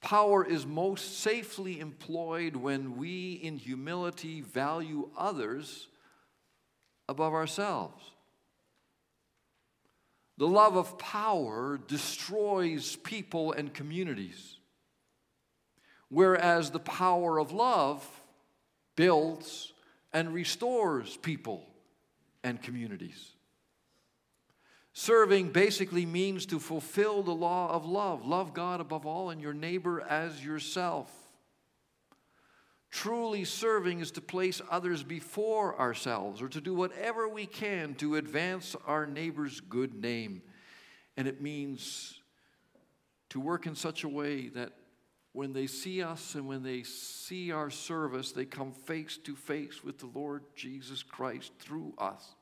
Power 0.00 0.44
is 0.44 0.66
most 0.66 1.20
safely 1.20 1.78
employed 1.78 2.56
when 2.56 2.96
we, 2.96 3.34
in 3.34 3.56
humility, 3.56 4.40
value 4.40 5.08
others 5.16 5.88
above 7.08 7.32
ourselves. 7.32 8.12
The 10.38 10.46
love 10.46 10.76
of 10.76 10.98
power 10.98 11.78
destroys 11.88 12.96
people 12.96 13.52
and 13.52 13.72
communities, 13.72 14.58
whereas 16.08 16.70
the 16.70 16.80
power 16.80 17.38
of 17.38 17.52
love 17.52 18.06
builds 18.96 19.72
and 20.12 20.34
restores 20.34 21.16
people 21.16 21.66
and 22.44 22.62
communities. 22.62 23.32
Serving 24.92 25.50
basically 25.50 26.06
means 26.06 26.46
to 26.46 26.58
fulfill 26.58 27.22
the 27.22 27.34
law 27.34 27.70
of 27.70 27.84
love. 27.84 28.26
Love 28.26 28.54
God 28.54 28.80
above 28.80 29.04
all 29.04 29.28
and 29.28 29.42
your 29.42 29.52
neighbor 29.52 30.00
as 30.00 30.42
yourself. 30.42 31.10
Truly 32.96 33.44
serving 33.44 34.00
is 34.00 34.10
to 34.12 34.22
place 34.22 34.62
others 34.70 35.02
before 35.02 35.78
ourselves 35.78 36.40
or 36.40 36.48
to 36.48 36.62
do 36.62 36.72
whatever 36.72 37.28
we 37.28 37.44
can 37.44 37.94
to 37.96 38.16
advance 38.16 38.74
our 38.86 39.06
neighbor's 39.06 39.60
good 39.60 39.94
name. 39.94 40.40
And 41.18 41.28
it 41.28 41.42
means 41.42 42.18
to 43.28 43.38
work 43.38 43.66
in 43.66 43.74
such 43.74 44.02
a 44.02 44.08
way 44.08 44.48
that 44.48 44.72
when 45.32 45.52
they 45.52 45.66
see 45.66 46.02
us 46.02 46.36
and 46.36 46.48
when 46.48 46.62
they 46.62 46.84
see 46.84 47.52
our 47.52 47.68
service, 47.68 48.32
they 48.32 48.46
come 48.46 48.72
face 48.72 49.18
to 49.24 49.36
face 49.36 49.84
with 49.84 49.98
the 49.98 50.10
Lord 50.14 50.44
Jesus 50.54 51.02
Christ 51.02 51.52
through 51.58 51.92
us. 51.98 52.34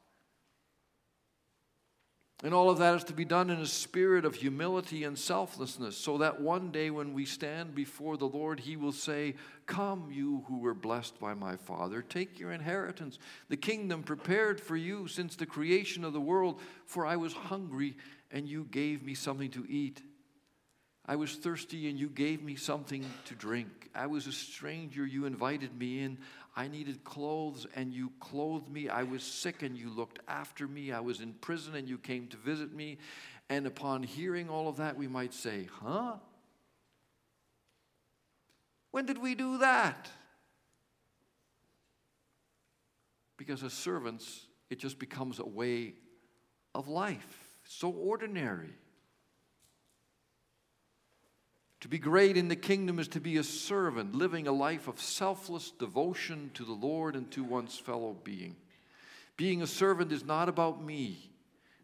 And 2.44 2.52
all 2.52 2.68
of 2.68 2.76
that 2.76 2.96
is 2.96 3.04
to 3.04 3.14
be 3.14 3.24
done 3.24 3.48
in 3.48 3.58
a 3.58 3.66
spirit 3.66 4.26
of 4.26 4.34
humility 4.34 5.04
and 5.04 5.18
selflessness, 5.18 5.96
so 5.96 6.18
that 6.18 6.42
one 6.42 6.70
day 6.70 6.90
when 6.90 7.14
we 7.14 7.24
stand 7.24 7.74
before 7.74 8.18
the 8.18 8.28
Lord, 8.28 8.60
He 8.60 8.76
will 8.76 8.92
say, 8.92 9.36
Come, 9.64 10.10
you 10.12 10.44
who 10.46 10.58
were 10.58 10.74
blessed 10.74 11.18
by 11.18 11.32
my 11.32 11.56
Father, 11.56 12.02
take 12.02 12.38
your 12.38 12.52
inheritance, 12.52 13.18
the 13.48 13.56
kingdom 13.56 14.02
prepared 14.02 14.60
for 14.60 14.76
you 14.76 15.08
since 15.08 15.36
the 15.36 15.46
creation 15.46 16.04
of 16.04 16.12
the 16.12 16.20
world. 16.20 16.60
For 16.84 17.06
I 17.06 17.16
was 17.16 17.32
hungry, 17.32 17.96
and 18.30 18.46
you 18.46 18.68
gave 18.70 19.02
me 19.02 19.14
something 19.14 19.50
to 19.52 19.64
eat. 19.66 20.02
I 21.06 21.16
was 21.16 21.36
thirsty, 21.36 21.88
and 21.88 21.98
you 21.98 22.10
gave 22.10 22.42
me 22.42 22.56
something 22.56 23.06
to 23.24 23.34
drink. 23.34 23.88
I 23.94 24.06
was 24.06 24.26
a 24.26 24.32
stranger, 24.32 25.06
you 25.06 25.24
invited 25.24 25.78
me 25.78 26.00
in. 26.00 26.18
I 26.56 26.68
needed 26.68 27.02
clothes 27.02 27.66
and 27.74 27.92
you 27.92 28.12
clothed 28.20 28.70
me. 28.70 28.88
I 28.88 29.02
was 29.02 29.22
sick 29.22 29.62
and 29.62 29.76
you 29.76 29.90
looked 29.90 30.20
after 30.28 30.68
me. 30.68 30.92
I 30.92 31.00
was 31.00 31.20
in 31.20 31.32
prison 31.34 31.74
and 31.74 31.88
you 31.88 31.98
came 31.98 32.28
to 32.28 32.36
visit 32.36 32.72
me. 32.72 32.98
And 33.48 33.66
upon 33.66 34.02
hearing 34.02 34.48
all 34.48 34.68
of 34.68 34.76
that, 34.76 34.96
we 34.96 35.08
might 35.08 35.34
say, 35.34 35.68
Huh? 35.80 36.14
When 38.92 39.06
did 39.06 39.18
we 39.18 39.34
do 39.34 39.58
that? 39.58 40.08
Because 43.36 43.64
as 43.64 43.72
servants, 43.72 44.46
it 44.70 44.78
just 44.78 45.00
becomes 45.00 45.40
a 45.40 45.46
way 45.46 45.94
of 46.74 46.86
life, 46.86 47.48
so 47.64 47.90
ordinary. 47.90 48.70
To 51.84 51.88
be 51.88 51.98
great 51.98 52.38
in 52.38 52.48
the 52.48 52.56
kingdom 52.56 52.98
is 52.98 53.08
to 53.08 53.20
be 53.20 53.36
a 53.36 53.44
servant, 53.44 54.14
living 54.14 54.46
a 54.46 54.52
life 54.52 54.88
of 54.88 54.98
selfless 54.98 55.70
devotion 55.70 56.50
to 56.54 56.64
the 56.64 56.72
Lord 56.72 57.14
and 57.14 57.30
to 57.32 57.44
one's 57.44 57.76
fellow 57.76 58.16
being. 58.24 58.56
Being 59.36 59.60
a 59.60 59.66
servant 59.66 60.10
is 60.10 60.24
not 60.24 60.48
about 60.48 60.82
me, 60.82 61.30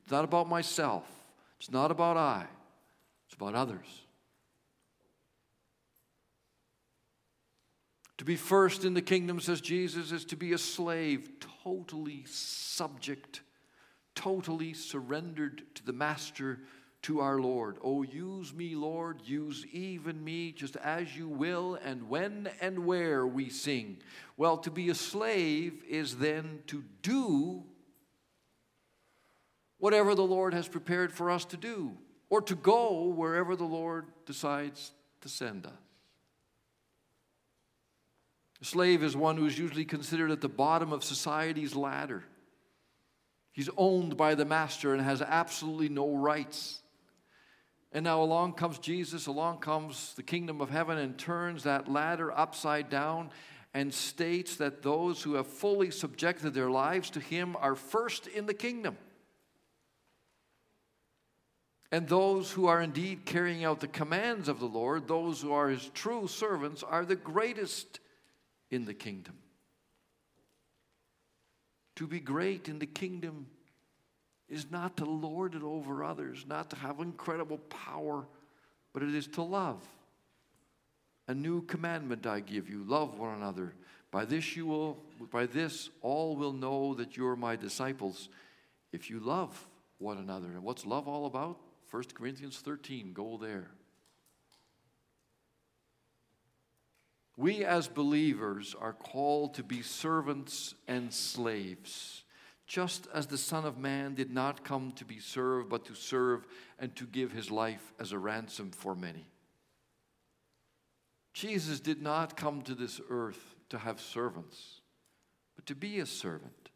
it's 0.02 0.10
not 0.10 0.24
about 0.24 0.48
myself, 0.48 1.04
it's 1.58 1.70
not 1.70 1.90
about 1.90 2.16
I, 2.16 2.46
it's 3.26 3.34
about 3.34 3.54
others. 3.54 3.84
To 8.16 8.24
be 8.24 8.36
first 8.36 8.86
in 8.86 8.94
the 8.94 9.02
kingdom, 9.02 9.38
says 9.38 9.60
Jesus, 9.60 10.12
is 10.12 10.24
to 10.24 10.36
be 10.36 10.54
a 10.54 10.58
slave, 10.58 11.28
totally 11.62 12.24
subject, 12.24 13.42
totally 14.14 14.72
surrendered 14.72 15.60
to 15.74 15.84
the 15.84 15.92
master 15.92 16.60
to 17.02 17.20
our 17.20 17.38
Lord. 17.40 17.78
Oh, 17.82 18.02
use 18.02 18.52
me, 18.52 18.74
Lord, 18.74 19.22
use 19.24 19.64
even 19.72 20.22
me, 20.22 20.52
just 20.52 20.76
as 20.76 21.16
you 21.16 21.28
will, 21.28 21.78
and 21.82 22.08
when 22.08 22.50
and 22.60 22.84
where 22.86 23.26
we 23.26 23.48
sing. 23.48 23.98
Well, 24.36 24.58
to 24.58 24.70
be 24.70 24.90
a 24.90 24.94
slave 24.94 25.82
is 25.88 26.16
then 26.16 26.60
to 26.66 26.84
do 27.02 27.64
whatever 29.78 30.14
the 30.14 30.22
Lord 30.22 30.52
has 30.52 30.68
prepared 30.68 31.12
for 31.12 31.30
us 31.30 31.46
to 31.46 31.56
do, 31.56 31.96
or 32.28 32.42
to 32.42 32.54
go 32.54 33.04
wherever 33.04 33.56
the 33.56 33.64
Lord 33.64 34.06
decides 34.26 34.92
to 35.22 35.28
send 35.28 35.66
us. 35.66 35.72
A 38.60 38.64
slave 38.64 39.02
is 39.02 39.16
one 39.16 39.38
who 39.38 39.46
is 39.46 39.58
usually 39.58 39.86
considered 39.86 40.30
at 40.30 40.42
the 40.42 40.48
bottom 40.48 40.92
of 40.92 41.02
society's 41.02 41.74
ladder. 41.74 42.24
He's 43.52 43.70
owned 43.76 44.18
by 44.18 44.34
the 44.34 44.44
master 44.44 44.92
and 44.92 45.02
has 45.02 45.22
absolutely 45.22 45.88
no 45.88 46.14
rights. 46.14 46.82
And 47.92 48.04
now 48.04 48.22
along 48.22 48.52
comes 48.54 48.78
Jesus, 48.78 49.26
along 49.26 49.58
comes 49.58 50.14
the 50.14 50.22
kingdom 50.22 50.60
of 50.60 50.70
heaven, 50.70 50.98
and 50.98 51.18
turns 51.18 51.64
that 51.64 51.90
ladder 51.90 52.30
upside 52.30 52.88
down 52.88 53.30
and 53.74 53.92
states 53.92 54.56
that 54.56 54.82
those 54.82 55.22
who 55.22 55.34
have 55.34 55.46
fully 55.46 55.90
subjected 55.90 56.54
their 56.54 56.70
lives 56.70 57.10
to 57.10 57.20
Him 57.20 57.56
are 57.56 57.74
first 57.74 58.26
in 58.26 58.46
the 58.46 58.54
kingdom. 58.54 58.96
And 61.92 62.06
those 62.06 62.52
who 62.52 62.66
are 62.66 62.80
indeed 62.80 63.24
carrying 63.24 63.64
out 63.64 63.80
the 63.80 63.88
commands 63.88 64.48
of 64.48 64.60
the 64.60 64.66
Lord, 64.66 65.08
those 65.08 65.40
who 65.40 65.52
are 65.52 65.68
His 65.68 65.88
true 65.90 66.28
servants, 66.28 66.84
are 66.84 67.04
the 67.04 67.16
greatest 67.16 67.98
in 68.70 68.84
the 68.84 68.94
kingdom. 68.94 69.34
To 71.96 72.06
be 72.06 72.20
great 72.20 72.68
in 72.68 72.78
the 72.78 72.86
kingdom 72.86 73.46
is 74.50 74.70
not 74.70 74.96
to 74.96 75.04
lord 75.04 75.54
it 75.54 75.62
over 75.62 76.02
others, 76.04 76.44
not 76.46 76.68
to 76.70 76.76
have 76.76 76.98
incredible 76.98 77.58
power, 77.68 78.26
but 78.92 79.02
it 79.02 79.14
is 79.14 79.28
to 79.28 79.42
love. 79.42 79.80
A 81.28 81.34
new 81.34 81.62
commandment 81.62 82.26
I 82.26 82.40
give 82.40 82.68
you 82.68 82.82
love 82.84 83.16
one 83.16 83.34
another. 83.34 83.72
By 84.10 84.24
this 84.24 84.56
you 84.56 84.66
will 84.66 84.98
by 85.30 85.46
this 85.46 85.90
all 86.02 86.34
will 86.34 86.52
know 86.52 86.94
that 86.94 87.16
you're 87.16 87.36
my 87.36 87.54
disciples 87.54 88.28
if 88.92 89.08
you 89.08 89.20
love 89.20 89.68
one 89.98 90.18
another. 90.18 90.48
And 90.48 90.64
what's 90.64 90.84
love 90.84 91.06
all 91.06 91.26
about? 91.26 91.58
1 91.92 92.04
Corinthians 92.14 92.58
13, 92.58 93.12
go 93.12 93.38
there. 93.40 93.70
We 97.36 97.64
as 97.64 97.86
believers 97.86 98.74
are 98.78 98.92
called 98.92 99.54
to 99.54 99.62
be 99.62 99.82
servants 99.82 100.74
and 100.88 101.12
slaves 101.12 102.24
just 102.70 103.08
as 103.12 103.26
the 103.26 103.36
Son 103.36 103.64
of 103.64 103.78
Man 103.78 104.14
did 104.14 104.30
not 104.30 104.62
come 104.62 104.92
to 104.92 105.04
be 105.04 105.18
served, 105.18 105.68
but 105.68 105.84
to 105.86 105.94
serve 105.96 106.46
and 106.78 106.94
to 106.94 107.04
give 107.04 107.32
his 107.32 107.50
life 107.50 107.92
as 107.98 108.12
a 108.12 108.18
ransom 108.18 108.70
for 108.70 108.94
many. 108.94 109.26
Jesus 111.32 111.80
did 111.80 112.00
not 112.00 112.36
come 112.36 112.62
to 112.62 112.76
this 112.76 113.00
earth 113.10 113.56
to 113.70 113.78
have 113.78 114.00
servants, 114.00 114.82
but 115.56 115.66
to 115.66 115.74
be 115.74 115.98
a 115.98 116.06
servant. 116.06 116.70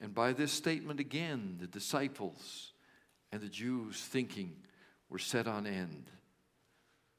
And 0.00 0.14
by 0.14 0.32
this 0.32 0.52
statement 0.52 1.00
again, 1.00 1.56
the 1.58 1.66
disciples 1.66 2.74
and 3.32 3.42
the 3.42 3.48
Jews' 3.48 4.00
thinking 4.00 4.54
were 5.08 5.18
set 5.18 5.48
on 5.48 5.66
end. 5.66 6.12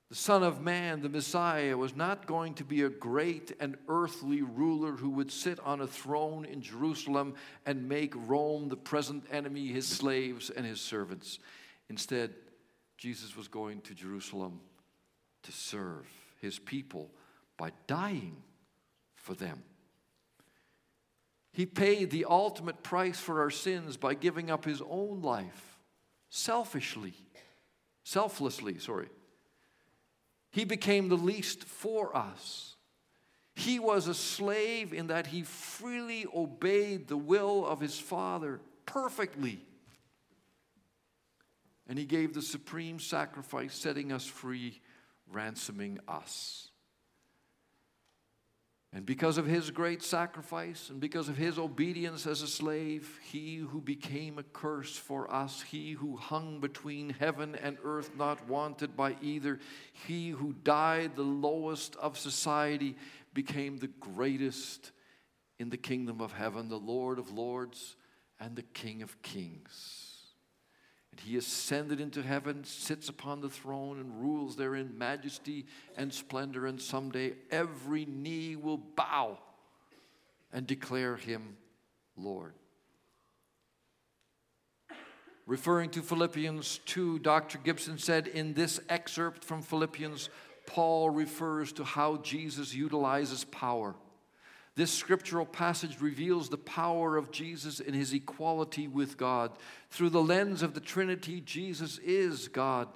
The 0.10 0.16
Son 0.16 0.42
of 0.42 0.60
Man, 0.60 1.04
the 1.04 1.10
Messiah, 1.10 1.78
was 1.78 1.96
not 1.96 2.26
going 2.26 2.56
to 2.56 2.64
be 2.64 2.82
a 2.82 2.90
great 2.90 3.56
and 3.60 3.78
earthly 3.88 4.42
ruler 4.42 4.94
who 4.94 5.12
would 5.12 5.32
sit 5.32 5.60
on 5.60 5.82
a 5.82 5.88
throne 5.88 6.46
in 6.46 6.64
Jerusalem 6.64 7.36
and 7.64 7.88
make 7.88 8.14
Rome 8.16 8.70
the 8.70 8.76
present 8.76 9.26
enemy, 9.32 9.68
his 9.68 9.88
slaves, 9.88 10.50
and 10.50 10.66
his 10.66 10.82
servants. 10.82 11.38
Instead, 11.90 12.34
Jesus 12.98 13.38
was 13.38 13.48
going 13.48 13.82
to 13.82 13.94
Jerusalem 13.94 14.60
to 15.44 15.52
serve 15.52 16.08
his 16.42 16.58
people 16.58 17.12
by 17.56 17.72
dying 17.86 18.38
for 19.14 19.36
them. 19.36 19.62
He 21.54 21.68
paid 21.68 22.10
the 22.10 22.26
ultimate 22.28 22.82
price 22.82 23.20
for 23.20 23.42
our 23.42 23.52
sins 23.52 23.96
by 23.96 24.16
giving 24.16 24.50
up 24.50 24.66
his 24.66 24.82
own 24.90 25.22
life 25.22 25.78
selfishly, 26.30 27.14
selflessly, 28.04 28.80
sorry 28.80 29.10
he 30.52 30.66
became 30.66 31.10
the 31.10 31.18
least 31.18 31.64
for 31.64 32.16
us. 32.16 32.76
He 33.56 33.78
was 33.80 34.08
a 34.08 34.14
slave 34.14 34.94
in 34.94 35.08
that 35.08 35.28
he 35.28 35.44
freely 35.44 36.26
obeyed 36.34 37.08
the 37.08 37.18
will 37.18 37.66
of 37.66 37.80
his 37.82 38.00
Father 38.00 38.62
perfectly. 38.86 39.60
And 41.88 42.00
he 42.00 42.06
gave 42.06 42.34
the 42.34 42.42
supreme 42.42 43.00
sacrifice, 43.00 43.76
setting 43.76 44.12
us 44.12 44.26
free, 44.26 44.80
ransoming 45.28 46.00
us. 46.08 46.69
And 48.92 49.06
because 49.06 49.38
of 49.38 49.46
his 49.46 49.70
great 49.70 50.02
sacrifice 50.02 50.90
and 50.90 51.00
because 51.00 51.30
of 51.30 51.38
his 51.38 51.60
obedience 51.60 52.26
as 52.26 52.42
a 52.42 52.48
slave, 52.48 53.20
he 53.24 53.58
who 53.58 53.82
became 53.82 54.40
a 54.40 54.44
curse 54.44 54.98
for 54.98 55.32
us, 55.32 55.62
he 55.62 55.92
who 55.92 56.18
hung 56.18 56.60
between 56.60 57.12
heaven 57.12 57.56
and 57.56 57.78
earth, 57.84 58.12
not 58.18 58.48
wanted 58.48 58.98
by 58.98 59.16
either, 59.22 59.60
he 60.08 60.32
who 60.32 60.54
died 60.64 61.16
the 61.16 61.22
lowest 61.22 61.96
of 61.98 62.18
society, 62.18 62.96
became 63.36 63.78
the 63.78 63.92
greatest 64.00 64.92
in 65.60 65.70
the 65.70 65.78
kingdom 65.78 66.20
of 66.20 66.32
heaven, 66.32 66.68
the 66.68 66.80
Lord 66.80 67.20
of 67.20 67.32
lords 67.32 67.96
and 68.40 68.56
the 68.56 68.64
King 68.64 69.04
of 69.04 69.22
kings. 69.22 70.09
He 71.20 71.38
ascended 71.38 72.00
into 72.00 72.22
heaven, 72.22 72.64
sits 72.64 73.10
upon 73.10 73.42
the 73.42 73.50
throne, 73.50 74.00
and 74.00 74.22
rules 74.22 74.56
there 74.56 74.76
in 74.76 74.98
majesty 74.98 75.66
and 75.98 76.14
splendor. 76.14 76.66
And 76.66 76.82
someday 76.82 77.34
every 77.52 78.06
knee 78.06 78.56
will 78.56 78.78
bow 78.78 79.38
and 80.52 80.66
declare 80.66 81.16
him 81.16 81.58
Lord. 82.18 82.54
Referring 85.46 85.90
to 85.92 86.02
Philippians 86.02 86.80
2, 86.86 87.20
Dr. 87.20 87.58
Gibson 87.58 87.98
said 87.98 88.28
in 88.28 88.54
this 88.54 88.80
excerpt 88.88 89.44
from 89.44 89.64
Philippians, 89.64 90.30
Paul 90.68 91.10
refers 91.10 91.72
to 91.74 91.84
how 91.84 92.18
Jesus 92.18 92.76
utilizes 92.76 93.46
power. 93.46 93.96
This 94.80 94.94
scriptural 94.94 95.46
passage 95.46 96.00
reveals 96.00 96.48
the 96.48 96.58
power 96.58 97.18
of 97.18 97.32
Jesus 97.32 97.82
in 97.82 97.94
his 97.94 98.14
equality 98.14 98.88
with 98.88 99.18
God. 99.18 99.52
Through 99.90 100.12
the 100.12 100.24
lens 100.24 100.64
of 100.64 100.74
the 100.74 100.80
Trinity, 100.80 101.42
Jesus 101.42 101.98
is 101.98 102.48
God. 102.48 102.88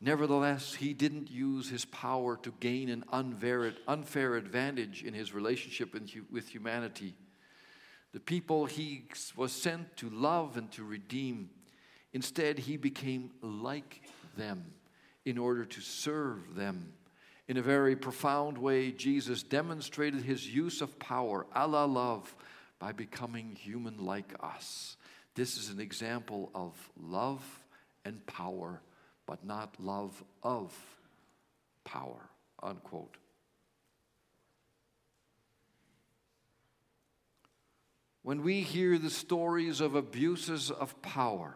Nevertheless, 0.00 0.76
he 0.76 0.94
didn't 0.94 1.30
use 1.30 1.68
his 1.68 1.84
power 1.84 2.38
to 2.38 2.54
gain 2.60 2.88
an 2.88 3.04
unfair 3.12 4.36
advantage 4.36 5.04
in 5.04 5.12
his 5.12 5.34
relationship 5.34 5.94
with 6.30 6.48
humanity. 6.48 7.14
The 8.14 8.20
people 8.20 8.64
he 8.64 9.04
was 9.36 9.52
sent 9.52 9.98
to 9.98 10.08
love 10.08 10.56
and 10.56 10.72
to 10.72 10.82
redeem. 10.82 11.50
Instead, 12.14 12.58
he 12.58 12.78
became 12.78 13.32
like 13.42 14.00
them 14.34 14.72
in 15.26 15.36
order 15.36 15.66
to 15.66 15.80
serve 15.82 16.54
them 16.54 16.94
in 17.48 17.56
a 17.56 17.62
very 17.62 17.96
profound 17.96 18.58
way, 18.58 18.92
Jesus 18.92 19.42
demonstrated 19.42 20.22
his 20.22 20.46
use 20.46 20.82
of 20.82 20.98
power, 20.98 21.46
a 21.54 21.66
la 21.66 21.84
love, 21.86 22.34
by 22.78 22.92
becoming 22.92 23.56
human 23.56 24.04
like 24.04 24.34
us. 24.40 24.98
This 25.34 25.56
is 25.56 25.70
an 25.70 25.80
example 25.80 26.50
of 26.54 26.74
love 27.00 27.42
and 28.04 28.24
power, 28.26 28.82
but 29.26 29.44
not 29.44 29.74
love 29.80 30.22
of 30.42 30.74
power. 31.84 32.28
Unquote. 32.62 33.16
When 38.22 38.42
we 38.42 38.60
hear 38.60 38.98
the 38.98 39.10
stories 39.10 39.80
of 39.80 39.94
abuses 39.94 40.70
of 40.70 41.00
power, 41.00 41.54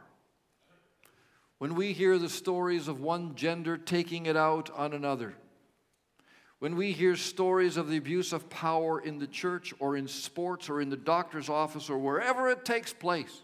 when 1.58 1.74
we 1.74 1.92
hear 1.92 2.18
the 2.18 2.30
stories 2.30 2.88
of 2.88 3.00
one 3.00 3.34
gender 3.34 3.76
taking 3.76 4.24
it 4.24 4.36
out 4.36 4.70
on 4.70 4.94
another, 4.94 5.34
when 6.62 6.76
we 6.76 6.92
hear 6.92 7.16
stories 7.16 7.76
of 7.76 7.88
the 7.88 7.96
abuse 7.96 8.32
of 8.32 8.48
power 8.48 9.00
in 9.00 9.18
the 9.18 9.26
church 9.26 9.74
or 9.80 9.96
in 9.96 10.06
sports 10.06 10.70
or 10.70 10.80
in 10.80 10.90
the 10.90 10.96
doctor's 10.96 11.48
office 11.48 11.90
or 11.90 11.98
wherever 11.98 12.48
it 12.48 12.64
takes 12.64 12.92
place, 12.92 13.42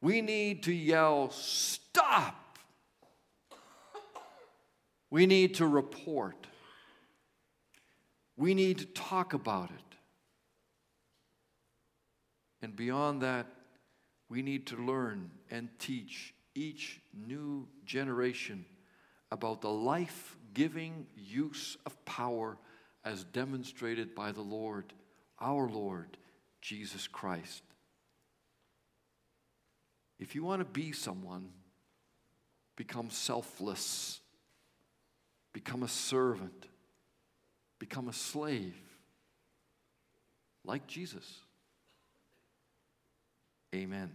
we 0.00 0.20
need 0.20 0.62
to 0.62 0.72
yell, 0.72 1.32
Stop! 1.32 2.56
We 5.10 5.26
need 5.26 5.56
to 5.56 5.66
report. 5.66 6.46
We 8.36 8.54
need 8.54 8.78
to 8.78 8.86
talk 8.86 9.34
about 9.34 9.70
it. 9.70 9.96
And 12.62 12.76
beyond 12.76 13.22
that, 13.22 13.48
we 14.28 14.40
need 14.40 14.68
to 14.68 14.76
learn 14.76 15.32
and 15.50 15.68
teach 15.80 16.32
each 16.54 17.00
new 17.12 17.66
generation 17.84 18.66
about 19.34 19.60
the 19.60 19.70
life 19.70 20.36
giving 20.54 21.08
use 21.16 21.76
of 21.84 22.04
power 22.04 22.56
as 23.04 23.24
demonstrated 23.24 24.14
by 24.14 24.30
the 24.30 24.40
Lord, 24.40 24.92
our 25.40 25.68
Lord, 25.68 26.16
Jesus 26.62 27.08
Christ. 27.08 27.64
If 30.20 30.36
you 30.36 30.44
want 30.44 30.60
to 30.60 30.64
be 30.64 30.92
someone, 30.92 31.48
become 32.76 33.10
selfless, 33.10 34.20
become 35.52 35.82
a 35.82 35.88
servant, 35.88 36.66
become 37.80 38.06
a 38.08 38.12
slave, 38.12 38.76
like 40.64 40.86
Jesus. 40.86 41.40
Amen. 43.74 44.12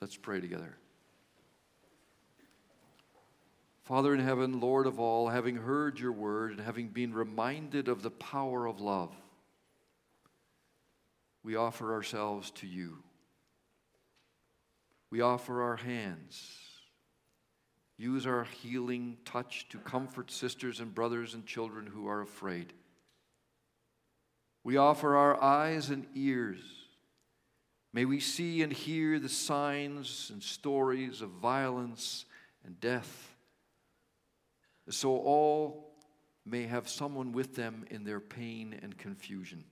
Let's 0.00 0.16
pray 0.16 0.40
together. 0.40 0.79
Father 3.90 4.14
in 4.14 4.20
heaven, 4.20 4.60
Lord 4.60 4.86
of 4.86 5.00
all, 5.00 5.30
having 5.30 5.56
heard 5.56 5.98
your 5.98 6.12
word 6.12 6.52
and 6.52 6.60
having 6.60 6.90
been 6.90 7.12
reminded 7.12 7.88
of 7.88 8.02
the 8.02 8.10
power 8.12 8.66
of 8.66 8.80
love, 8.80 9.12
we 11.42 11.56
offer 11.56 11.92
ourselves 11.92 12.52
to 12.52 12.68
you. 12.68 12.98
We 15.10 15.22
offer 15.22 15.62
our 15.62 15.74
hands. 15.74 16.56
Use 17.96 18.28
our 18.28 18.44
healing 18.62 19.16
touch 19.24 19.68
to 19.70 19.78
comfort 19.78 20.30
sisters 20.30 20.78
and 20.78 20.94
brothers 20.94 21.34
and 21.34 21.44
children 21.44 21.84
who 21.84 22.06
are 22.06 22.20
afraid. 22.20 22.72
We 24.62 24.76
offer 24.76 25.16
our 25.16 25.42
eyes 25.42 25.90
and 25.90 26.06
ears. 26.14 26.60
May 27.92 28.04
we 28.04 28.20
see 28.20 28.62
and 28.62 28.72
hear 28.72 29.18
the 29.18 29.28
signs 29.28 30.30
and 30.32 30.40
stories 30.40 31.22
of 31.22 31.30
violence 31.30 32.24
and 32.64 32.80
death 32.80 33.30
so 34.90 35.16
all 35.16 35.94
may 36.44 36.64
have 36.64 36.88
someone 36.88 37.32
with 37.32 37.54
them 37.54 37.84
in 37.90 38.04
their 38.04 38.20
pain 38.20 38.78
and 38.82 38.96
confusion. 38.96 39.64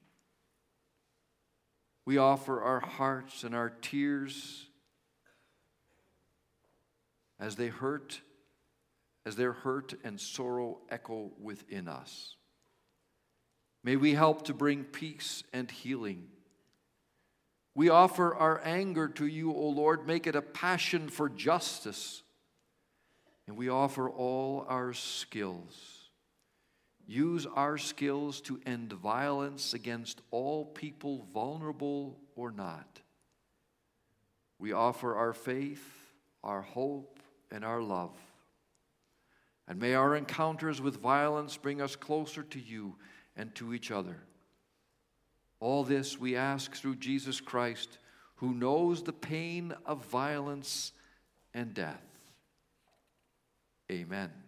We 2.05 2.19
offer 2.19 2.63
our 2.63 2.81
hearts 2.81 3.45
and 3.45 3.55
our 3.55 3.71
tears 3.71 4.67
as 7.39 7.57
they 7.57 7.69
hurt, 7.69 8.21
as 9.27 9.37
their 9.37 9.53
hurt 9.53 9.95
and 10.05 10.21
sorrow 10.21 10.79
echo 10.91 11.33
within 11.41 11.89
us. 11.89 12.37
May 13.85 13.97
we 13.97 14.15
help 14.15 14.43
to 14.47 14.55
bring 14.55 14.85
peace 14.85 15.43
and 15.53 15.71
healing. 15.71 16.29
We 17.75 17.91
offer 17.91 18.35
our 18.35 18.61
anger 18.65 19.09
to 19.09 19.27
you, 19.27 19.53
O 19.53 19.69
Lord. 19.69 20.07
Make 20.07 20.27
it 20.27 20.35
a 20.35 20.43
passion 20.43 21.09
for 21.09 21.29
justice 21.29 22.23
and 23.49 23.57
we 23.57 23.71
offer 23.71 24.11
all 24.11 24.67
our 24.69 24.93
skills. 24.93 26.11
Use 27.07 27.47
our 27.47 27.79
skills 27.79 28.43
to 28.43 28.61
end 28.67 28.93
violence 28.93 29.73
against 29.73 30.21
all 30.31 30.67
people, 30.67 31.27
vulnerable 31.33 32.21
or 32.37 32.53
not. 32.53 33.01
We 34.59 34.73
offer 34.73 35.17
our 35.17 35.33
faith, 35.33 35.83
our 36.45 36.61
hope, 36.61 37.21
and 37.51 37.65
our 37.65 37.81
love. 37.81 38.15
And 39.67 39.81
may 39.81 39.95
our 39.95 40.15
encounters 40.15 40.83
with 40.83 41.01
violence 41.01 41.57
bring 41.57 41.81
us 41.81 41.97
closer 41.97 42.43
to 42.43 42.61
you 42.61 42.97
and 43.35 43.55
to 43.55 43.73
each 43.73 43.91
other. 43.91 44.19
All 45.59 45.85
this 45.85 46.21
we 46.21 46.37
ask 46.37 46.75
through 46.75 46.97
Jesus 46.97 47.41
Christ, 47.41 47.97
who 48.37 48.53
knows 48.53 49.03
the 49.03 49.13
pain 49.15 49.73
of 49.87 50.05
violence 50.05 50.93
and 51.55 51.73
death. 51.73 52.08
Amen. 53.91 54.48